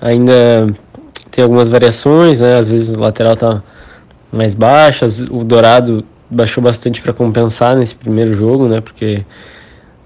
ainda 0.00 0.72
tem 1.30 1.44
algumas 1.44 1.68
variações, 1.68 2.40
né? 2.40 2.58
Às 2.58 2.68
vezes 2.68 2.94
o 2.94 3.00
lateral 3.00 3.36
tá 3.36 3.62
mais 4.32 4.54
baixas. 4.54 5.20
O 5.20 5.44
Dourado 5.44 6.04
baixou 6.30 6.62
bastante 6.62 7.00
para 7.02 7.12
compensar 7.12 7.76
nesse 7.76 7.94
primeiro 7.94 8.34
jogo, 8.34 8.66
né? 8.66 8.80
Porque 8.80 9.24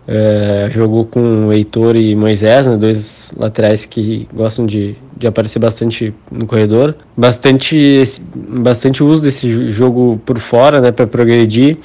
é, 0.09 0.69
jogou 0.71 1.05
com 1.05 1.53
Heitor 1.53 1.97
e 1.97 2.15
Moisés, 2.15 2.67
né, 2.67 2.77
dois 2.77 3.33
laterais 3.37 3.85
que 3.85 4.29
gostam 4.33 4.65
de, 4.65 4.97
de 5.17 5.27
aparecer 5.27 5.59
bastante 5.59 6.15
no 6.31 6.47
corredor. 6.47 6.95
Bastante, 7.17 8.03
bastante 8.35 9.03
uso 9.03 9.21
desse 9.21 9.69
jogo 9.71 10.21
por 10.25 10.39
fora 10.39 10.81
né, 10.81 10.93
para 10.93 11.07
progredir. 11.07 11.79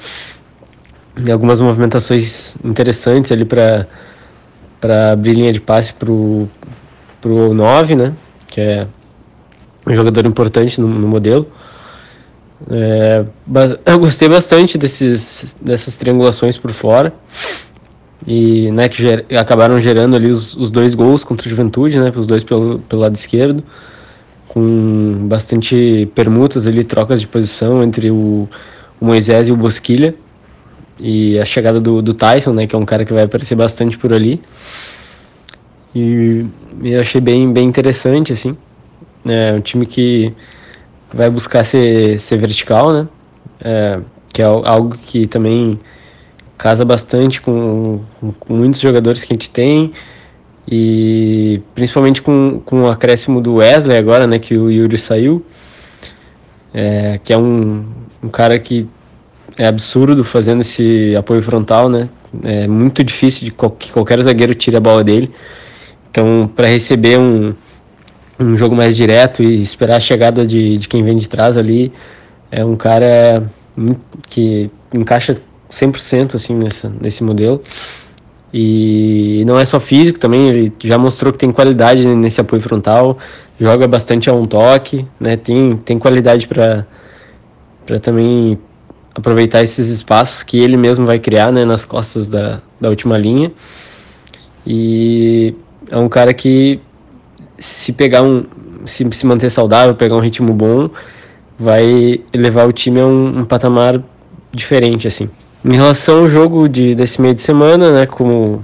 Algumas 1.30 1.60
movimentações 1.60 2.56
interessantes 2.64 3.30
ali 3.30 3.44
para 3.44 3.86
abrir 5.12 5.34
linha 5.34 5.52
de 5.52 5.60
passe 5.60 5.92
para 5.92 6.10
o 6.10 6.48
9, 7.24 7.94
né, 7.94 8.14
que 8.48 8.60
é 8.60 8.86
um 9.86 9.94
jogador 9.94 10.24
importante 10.24 10.80
no, 10.80 10.88
no 10.88 11.06
modelo. 11.06 11.46
É, 12.70 13.24
eu 13.84 13.98
gostei 13.98 14.28
bastante 14.28 14.78
desses, 14.78 15.54
dessas 15.60 15.96
triangulações 15.96 16.56
por 16.56 16.70
fora. 16.70 17.12
E 18.26 18.70
né, 18.70 18.88
que 18.88 19.02
ger, 19.02 19.26
acabaram 19.36 19.80
gerando 19.80 20.14
ali 20.14 20.30
os, 20.30 20.56
os, 20.56 20.70
dois 20.70 20.94
gols 20.94 21.24
contra 21.24 21.44
o 21.44 21.50
Juventude, 21.50 21.98
né, 21.98 22.12
os 22.14 22.24
dois 22.24 22.44
pelo, 22.44 22.78
pelo 22.78 23.02
lado 23.02 23.16
esquerdo, 23.16 23.64
com 24.46 25.26
bastante 25.28 26.08
permutas 26.14 26.68
ali, 26.68 26.84
trocas 26.84 27.20
de 27.20 27.26
posição 27.26 27.82
entre 27.82 28.12
o, 28.12 28.48
o 29.00 29.04
Moisés 29.04 29.48
e 29.48 29.52
o 29.52 29.56
Bosquilha 29.56 30.14
e 30.98 31.38
a 31.38 31.44
chegada 31.44 31.80
do, 31.80 32.02
do 32.02 32.14
Tyson, 32.14 32.52
né, 32.52 32.66
que 32.66 32.74
é 32.74 32.78
um 32.78 32.84
cara 32.84 33.04
que 33.04 33.12
vai 33.12 33.24
aparecer 33.24 33.54
bastante 33.54 33.96
por 33.98 34.12
ali 34.12 34.40
e 35.94 36.46
eu 36.82 37.00
achei 37.00 37.20
bem, 37.20 37.52
bem 37.52 37.68
interessante 37.68 38.32
assim, 38.32 38.56
é 39.26 39.52
um 39.52 39.60
time 39.60 39.84
que 39.84 40.32
vai 41.12 41.28
buscar 41.28 41.64
ser, 41.64 42.18
ser 42.18 42.38
vertical, 42.38 42.92
né? 42.92 43.08
É, 43.60 44.00
que 44.32 44.40
é 44.40 44.44
algo 44.44 44.96
que 44.96 45.26
também 45.26 45.78
casa 46.56 46.84
bastante 46.84 47.40
com, 47.40 48.00
com, 48.40 48.54
muitos 48.54 48.80
jogadores 48.80 49.22
que 49.22 49.32
a 49.32 49.34
gente 49.34 49.50
tem 49.50 49.92
e 50.66 51.60
principalmente 51.74 52.22
com, 52.22 52.62
com 52.64 52.84
o 52.84 52.90
acréscimo 52.90 53.40
do 53.40 53.56
Wesley 53.56 53.96
agora, 53.96 54.26
né? 54.26 54.38
Que 54.38 54.56
o 54.56 54.70
Yuri 54.70 54.96
saiu. 54.96 55.44
é, 56.72 57.20
que 57.22 57.32
é 57.32 57.38
um, 57.38 57.84
um 58.22 58.28
cara 58.28 58.58
que 58.58 58.88
é 59.56 59.66
absurdo 59.66 60.24
fazendo 60.24 60.60
esse 60.60 61.14
apoio 61.16 61.42
frontal, 61.42 61.88
né? 61.88 62.08
É 62.42 62.66
muito 62.66 63.04
difícil 63.04 63.44
de 63.44 63.50
que 63.50 63.92
qualquer 63.92 64.20
zagueiro 64.22 64.54
tire 64.54 64.76
a 64.76 64.80
bola 64.80 65.04
dele. 65.04 65.30
Então, 66.10 66.50
para 66.54 66.66
receber 66.66 67.18
um, 67.18 67.54
um 68.38 68.56
jogo 68.56 68.74
mais 68.74 68.96
direto 68.96 69.42
e 69.42 69.62
esperar 69.62 69.96
a 69.96 70.00
chegada 70.00 70.46
de, 70.46 70.78
de 70.78 70.88
quem 70.88 71.02
vem 71.02 71.16
de 71.16 71.28
trás 71.28 71.56
ali, 71.56 71.92
é 72.50 72.64
um 72.64 72.76
cara 72.76 73.44
que 74.28 74.70
encaixa 74.92 75.36
100% 75.70 76.34
assim 76.34 76.54
nessa, 76.54 76.92
nesse 77.00 77.24
modelo. 77.24 77.62
E 78.52 79.42
não 79.46 79.58
é 79.58 79.64
só 79.64 79.80
físico 79.80 80.18
também, 80.18 80.48
ele 80.48 80.72
já 80.84 80.98
mostrou 80.98 81.32
que 81.32 81.38
tem 81.38 81.50
qualidade 81.50 82.06
nesse 82.06 82.38
apoio 82.38 82.60
frontal, 82.60 83.16
joga 83.58 83.88
bastante 83.88 84.28
a 84.28 84.34
um 84.34 84.46
toque, 84.46 85.06
né? 85.18 85.36
Tem, 85.36 85.76
tem 85.78 85.98
qualidade 85.98 86.46
para 86.46 86.86
também 88.02 88.58
aproveitar 89.14 89.62
esses 89.62 89.88
espaços 89.88 90.42
que 90.42 90.58
ele 90.58 90.76
mesmo 90.76 91.04
vai 91.06 91.18
criar 91.18 91.52
né, 91.52 91.64
nas 91.64 91.84
costas 91.84 92.28
da, 92.28 92.60
da 92.80 92.88
última 92.88 93.18
linha. 93.18 93.52
E 94.66 95.54
é 95.90 95.96
um 95.96 96.08
cara 96.08 96.32
que 96.32 96.80
se 97.58 97.92
pegar 97.92 98.22
um. 98.22 98.44
Se, 98.84 99.06
se 99.12 99.26
manter 99.26 99.48
saudável, 99.48 99.94
pegar 99.94 100.16
um 100.16 100.20
ritmo 100.20 100.52
bom, 100.52 100.90
vai 101.58 102.20
levar 102.34 102.66
o 102.66 102.72
time 102.72 103.00
a 103.00 103.06
um, 103.06 103.40
um 103.40 103.44
patamar 103.44 104.02
diferente, 104.50 105.06
assim. 105.06 105.30
Em 105.64 105.76
relação 105.76 106.20
ao 106.20 106.28
jogo 106.28 106.68
de, 106.68 106.94
desse 106.94 107.20
meio 107.20 107.34
de 107.34 107.40
semana, 107.40 107.92
né, 107.92 108.06
com, 108.06 108.60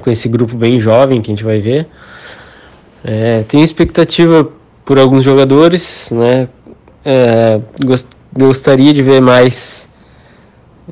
com 0.00 0.10
esse 0.10 0.26
grupo 0.28 0.56
bem 0.56 0.80
jovem 0.80 1.20
que 1.20 1.30
a 1.30 1.34
gente 1.34 1.44
vai 1.44 1.58
ver, 1.58 1.86
é, 3.04 3.42
tem 3.46 3.62
expectativa 3.62 4.48
por 4.86 4.98
alguns 4.98 5.22
jogadores, 5.22 6.10
né, 6.10 6.48
é, 7.04 7.60
gost, 7.84 8.08
gostaria 8.36 8.92
de 8.92 9.02
ver 9.02 9.20
mais 9.20 9.88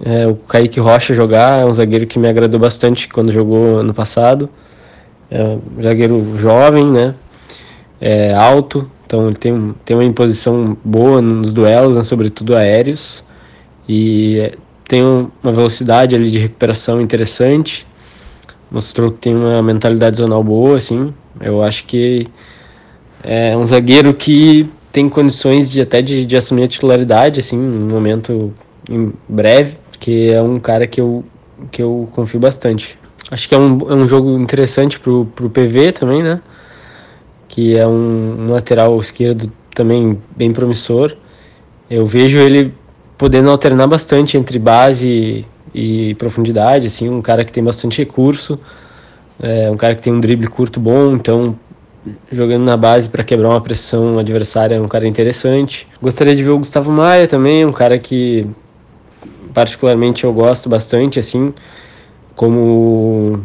é, 0.05 0.26
o 0.26 0.35
Kaique 0.35 0.81
Rocha 0.81 1.14
jogar, 1.14 1.62
é 1.62 1.64
um 1.64 1.74
zagueiro 1.74 2.07
que 2.07 2.18
me 2.18 2.28
agradou 2.28 2.59
bastante 2.59 3.09
quando 3.09 3.33
jogou 3.33 3.78
ano 3.78 3.92
passado, 3.92 4.48
é 5.31 5.42
um 5.42 5.83
zagueiro 5.83 6.37
jovem, 6.38 6.87
né, 6.87 7.14
é 8.00 8.35
alto, 8.35 8.90
então 9.07 9.26
ele 9.26 9.37
tem, 9.37 9.74
tem 9.85 9.96
uma 9.96 10.05
imposição 10.05 10.76
boa 10.85 11.20
nos 11.20 11.52
duelos, 11.52 11.96
né, 11.96 12.02
sobretudo 12.02 12.57
aéreos, 12.57 13.22
e 13.88 14.52
tem 14.88 15.02
uma 15.02 15.52
velocidade 15.52 16.14
ali 16.14 16.31
de 16.31 16.38
recuperação 16.38 17.00
interessante, 17.00 17.87
mostrou 18.70 19.11
que 19.11 19.18
tem 19.18 19.35
uma 19.35 19.62
mentalidade 19.62 20.16
zonal 20.16 20.42
boa, 20.42 20.76
assim. 20.76 21.12
Eu 21.40 21.62
acho 21.62 21.85
que 21.85 22.26
é 23.22 23.57
um 23.57 23.66
zagueiro 23.66 24.14
que 24.14 24.68
tem 24.92 25.09
condições 25.09 25.72
de 25.72 25.81
até 25.81 26.02
de, 26.02 26.26
de 26.26 26.37
assumir 26.37 26.64
a 26.64 26.68
titularidade, 26.68 27.40
assim, 27.40 27.59
um 27.59 27.88
momento 27.88 28.52
em 28.88 29.12
breve, 29.26 29.76
porque 29.90 30.31
é 30.33 30.42
um 30.42 30.61
cara 30.61 30.87
que 30.87 31.00
eu, 31.00 31.24
que 31.70 31.83
eu 31.83 32.09
confio 32.12 32.38
bastante. 32.38 32.98
Acho 33.31 33.48
que 33.48 33.55
é 33.55 33.59
um, 33.59 33.90
é 33.90 33.94
um 33.94 34.07
jogo 34.07 34.38
interessante 34.38 35.00
pro, 35.00 35.24
pro 35.35 35.48
PV 35.48 35.92
também, 35.92 36.22
né? 36.22 36.40
Que 37.48 37.76
é 37.76 37.87
um, 37.87 38.44
um 38.46 38.50
lateral 38.50 38.98
esquerdo 39.00 39.50
também 39.74 40.18
bem 40.37 40.52
promissor. 40.52 41.16
Eu 41.88 42.07
vejo 42.07 42.38
ele 42.38 42.74
podendo 43.16 43.50
alternar 43.50 43.87
bastante 43.87 44.37
entre 44.37 44.59
base 44.59 45.46
e 45.74 46.14
profundidade, 46.16 46.87
assim, 46.87 47.09
um 47.09 47.22
cara 47.22 47.44
que 47.44 47.52
tem 47.52 47.64
bastante 47.64 47.98
recurso, 47.98 48.61
é, 49.40 49.70
um 49.70 49.76
cara 49.76 49.94
que 49.94 50.02
tem 50.02 50.12
um 50.12 50.20
drible 50.20 50.48
curto 50.48 50.78
bom, 50.78 51.14
então 51.14 51.57
jogando 52.30 52.64
na 52.64 52.76
base 52.76 53.08
para 53.08 53.22
quebrar 53.22 53.50
uma 53.50 53.60
pressão 53.60 54.18
adversária 54.18 54.74
é 54.74 54.80
um 54.80 54.88
cara 54.88 55.06
interessante. 55.06 55.86
Gostaria 56.00 56.34
de 56.34 56.42
ver 56.42 56.50
o 56.50 56.58
Gustavo 56.58 56.90
Maia 56.90 57.26
também, 57.26 57.64
um 57.64 57.72
cara 57.72 57.98
que 57.98 58.46
particularmente 59.54 60.24
eu 60.24 60.32
gosto 60.32 60.68
bastante, 60.68 61.18
assim, 61.18 61.52
como 62.34 63.40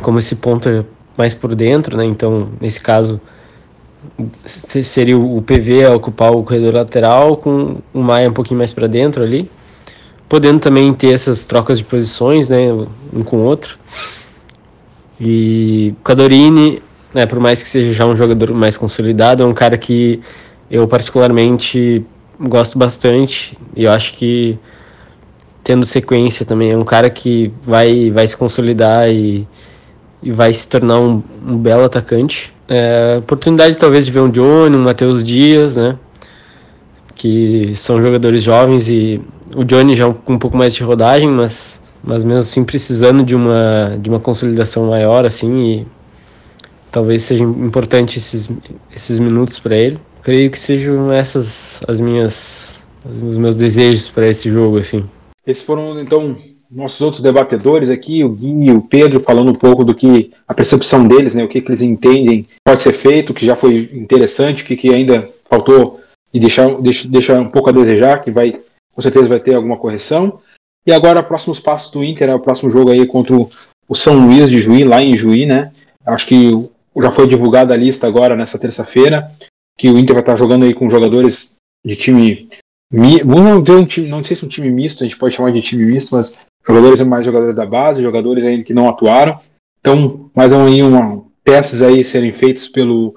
como 0.00 0.18
esse 0.18 0.36
ponto 0.36 0.86
mais 1.16 1.34
por 1.34 1.54
dentro, 1.54 1.96
né? 1.96 2.04
Então, 2.04 2.48
nesse 2.60 2.80
caso, 2.80 3.20
seria 4.44 5.16
o 5.16 5.42
PV 5.42 5.84
a 5.84 5.94
ocupar 5.94 6.32
o 6.32 6.42
corredor 6.42 6.74
lateral 6.74 7.36
com 7.36 7.78
o 7.92 8.00
Maia 8.00 8.28
um 8.28 8.32
pouquinho 8.32 8.58
mais 8.58 8.72
para 8.72 8.86
dentro 8.86 9.22
ali, 9.22 9.50
podendo 10.28 10.60
também 10.60 10.92
ter 10.94 11.12
essas 11.12 11.44
trocas 11.44 11.78
de 11.78 11.84
posições, 11.84 12.48
né, 12.48 12.72
um 13.12 13.22
com 13.22 13.36
o 13.36 13.44
outro. 13.44 13.78
E 15.20 15.94
Cadorini, 16.02 16.82
né, 17.14 17.26
por 17.26 17.38
mais 17.38 17.62
que 17.62 17.68
seja 17.68 17.92
já 17.92 18.06
um 18.06 18.16
jogador 18.16 18.52
mais 18.52 18.76
consolidado, 18.76 19.42
é 19.42 19.46
um 19.46 19.54
cara 19.54 19.76
que 19.76 20.20
eu 20.70 20.86
particularmente 20.88 22.04
gosto 22.40 22.78
bastante 22.78 23.56
e 23.76 23.84
eu 23.84 23.92
acho 23.92 24.14
que 24.14 24.58
tendo 25.62 25.84
sequência 25.86 26.44
também 26.44 26.72
é 26.72 26.76
um 26.76 26.84
cara 26.84 27.08
que 27.08 27.52
vai 27.64 28.10
vai 28.10 28.26
se 28.26 28.36
consolidar 28.36 29.08
e, 29.08 29.46
e 30.22 30.32
vai 30.32 30.52
se 30.52 30.66
tornar 30.66 30.98
um, 30.98 31.22
um 31.46 31.56
belo 31.56 31.84
atacante. 31.84 32.52
É, 32.68 33.16
oportunidade 33.18 33.78
talvez 33.78 34.06
de 34.06 34.10
ver 34.10 34.20
um 34.20 34.30
Johnny, 34.30 34.76
um 34.76 34.82
Matheus 34.82 35.22
Dias, 35.22 35.76
né? 35.76 35.96
Que 37.14 37.72
são 37.76 38.00
jogadores 38.00 38.42
jovens 38.42 38.88
e 38.88 39.20
o 39.54 39.64
Johnny 39.64 39.94
já 39.94 40.10
com 40.12 40.34
um 40.34 40.38
pouco 40.38 40.56
mais 40.56 40.74
de 40.74 40.82
rodagem, 40.82 41.28
mas, 41.28 41.80
mas 42.02 42.24
mesmo 42.24 42.40
assim 42.40 42.64
precisando 42.64 43.22
de 43.22 43.36
uma, 43.36 43.98
de 44.00 44.08
uma 44.08 44.18
consolidação 44.18 44.86
maior, 44.86 45.26
assim, 45.26 45.60
e 45.60 45.86
talvez 46.92 47.22
seja 47.22 47.42
importante 47.42 48.18
esses, 48.18 48.48
esses 48.94 49.18
minutos 49.18 49.58
para 49.58 49.74
ele. 49.74 49.98
Creio 50.22 50.50
que 50.50 50.58
sejam 50.58 51.12
essas 51.12 51.80
as 51.88 51.98
minhas 51.98 52.84
os 53.04 53.36
meus 53.36 53.56
desejos 53.56 54.08
para 54.08 54.28
esse 54.28 54.48
jogo, 54.48 54.78
assim. 54.78 55.04
Esses 55.44 55.64
foram 55.64 55.98
então 55.98 56.36
nossos 56.70 57.00
outros 57.00 57.22
debatedores 57.22 57.90
aqui, 57.90 58.22
o 58.22 58.30
Gui 58.30 58.66
e 58.66 58.70
o 58.70 58.80
Pedro, 58.80 59.20
falando 59.20 59.50
um 59.50 59.54
pouco 59.54 59.84
do 59.84 59.94
que 59.94 60.30
a 60.46 60.54
percepção 60.54 61.06
deles, 61.06 61.34
né, 61.34 61.44
o 61.44 61.48
que, 61.48 61.60
que 61.60 61.68
eles 61.68 61.82
entendem 61.82 62.46
pode 62.64 62.82
ser 62.82 62.92
feito, 62.92 63.30
o 63.30 63.34
que 63.34 63.44
já 63.44 63.54
foi 63.56 63.90
interessante, 63.92 64.62
o 64.62 64.66
que, 64.66 64.76
que 64.76 64.88
ainda 64.88 65.28
faltou 65.50 66.00
e 66.32 66.40
deixar, 66.40 66.70
deixar, 66.80 67.40
um 67.40 67.48
pouco 67.48 67.68
a 67.68 67.72
desejar, 67.72 68.22
que 68.22 68.30
vai 68.30 68.58
com 68.94 69.02
certeza 69.02 69.28
vai 69.28 69.40
ter 69.40 69.54
alguma 69.54 69.76
correção. 69.76 70.38
E 70.86 70.92
agora, 70.92 71.22
próximos 71.22 71.60
passos 71.60 71.92
do 71.92 72.04
Inter, 72.04 72.28
é 72.28 72.34
o 72.34 72.40
próximo 72.40 72.70
jogo 72.70 72.90
aí 72.90 73.06
contra 73.06 73.34
o 73.34 73.94
São 73.94 74.26
Luís 74.26 74.50
de 74.50 74.58
Juí, 74.58 74.84
lá 74.84 75.02
em 75.02 75.16
Juí, 75.16 75.46
né? 75.46 75.72
Acho 76.04 76.26
que 76.26 76.68
já 76.96 77.10
foi 77.10 77.28
divulgada 77.28 77.74
a 77.74 77.76
lista 77.76 78.06
agora 78.06 78.36
nessa 78.36 78.58
terça-feira, 78.58 79.32
que 79.78 79.88
o 79.88 79.98
Inter 79.98 80.14
vai 80.14 80.22
estar 80.22 80.36
jogando 80.36 80.64
aí 80.64 80.74
com 80.74 80.88
jogadores 80.88 81.56
de 81.84 81.96
time. 81.96 82.48
Ver 82.90 83.24
um 83.24 83.86
time, 83.86 84.08
não 84.08 84.22
sei 84.22 84.36
se 84.36 84.44
um 84.44 84.48
time 84.48 84.70
misto, 84.70 85.02
a 85.02 85.06
gente 85.06 85.18
pode 85.18 85.34
chamar 85.34 85.52
de 85.52 85.62
time 85.62 85.84
misto, 85.84 86.14
mas 86.14 86.38
jogadores 86.66 87.00
mais 87.00 87.24
jogadores 87.24 87.56
da 87.56 87.66
base, 87.66 88.02
jogadores 88.02 88.44
ainda 88.44 88.64
que 88.64 88.74
não 88.74 88.88
atuaram. 88.88 89.40
Então, 89.80 90.30
mais 90.34 90.52
um 90.52 90.66
aí 90.66 90.82
uma 90.82 91.24
peças 91.42 91.82
aí 91.82 92.04
serem 92.04 92.32
feitos 92.32 92.68
pelo 92.68 93.14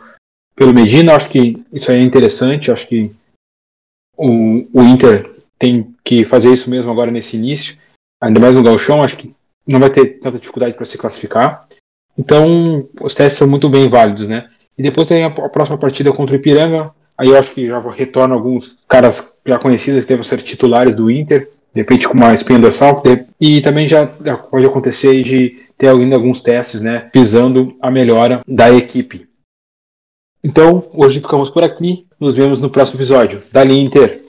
pelo 0.56 0.74
Medina, 0.74 1.16
acho 1.16 1.30
que 1.30 1.62
isso 1.72 1.92
aí 1.92 2.00
é 2.00 2.02
interessante, 2.02 2.72
acho 2.72 2.88
que 2.88 3.12
o, 4.18 4.66
o 4.74 4.84
Inter 4.84 5.30
tem 5.60 5.94
que 6.02 6.24
fazer 6.24 6.54
isso 6.54 6.70
mesmo 6.70 6.90
agora 6.90 7.12
nesse 7.12 7.36
início, 7.36 7.78
ainda 8.22 8.40
mais 8.40 8.56
no 8.56 8.64
Galchão, 8.64 9.04
acho 9.04 9.18
que 9.18 9.36
não 9.68 9.80
vai 9.80 9.90
ter 9.90 10.20
tanta 10.20 10.40
dificuldade 10.40 10.76
para 10.76 10.86
se 10.86 10.98
classificar. 10.98 11.65
Então, 12.18 12.88
os 13.02 13.14
testes 13.14 13.38
são 13.38 13.48
muito 13.48 13.70
bem 13.70 13.90
válidos, 13.90 14.28
né? 14.28 14.48
E 14.78 14.84
depois 14.84 15.08
tem 15.08 15.24
a, 15.24 15.30
próxima 15.30 15.78
partida 15.78 16.12
contra 16.12 16.36
o 16.36 16.40
Ipiranga, 16.40 16.92
aí 17.18 17.30
eu 17.30 17.38
acho 17.38 17.54
que 17.54 17.68
já 17.68 17.80
retorna 17.92 18.34
alguns 18.36 18.78
caras 18.88 19.42
já 19.46 19.58
conhecidos 19.58 20.02
que 20.02 20.10
devem 20.10 20.24
ser 20.24 20.42
titulares 20.42 20.96
do 20.96 21.10
Inter, 21.10 21.50
de 21.74 21.82
repente 21.82 22.08
com 22.08 22.14
uma 22.14 22.34
espinha 22.34 22.60
dorsal, 22.60 23.02
e 23.40 23.62
também 23.62 23.88
já 23.88 24.08
pode 24.50 24.66
acontecer 24.66 25.22
de 25.24 25.64
ter 25.78 25.88
ainda 25.88 26.16
alguns 26.16 26.42
testes, 26.42 26.82
né, 26.82 27.10
visando 27.14 27.76
a 27.82 27.92
melhora 27.92 28.42
da 28.48 28.72
equipe. 28.72 29.28
Então, 30.44 30.88
hoje 30.94 31.20
ficamos 31.20 31.50
por 31.50 31.64
aqui, 31.64 32.06
nos 32.20 32.36
vemos 32.36 32.62
no 32.62 32.70
próximo 32.70 32.98
episódio. 32.98 33.42
Dali 33.52 33.80
Inter! 33.80 34.25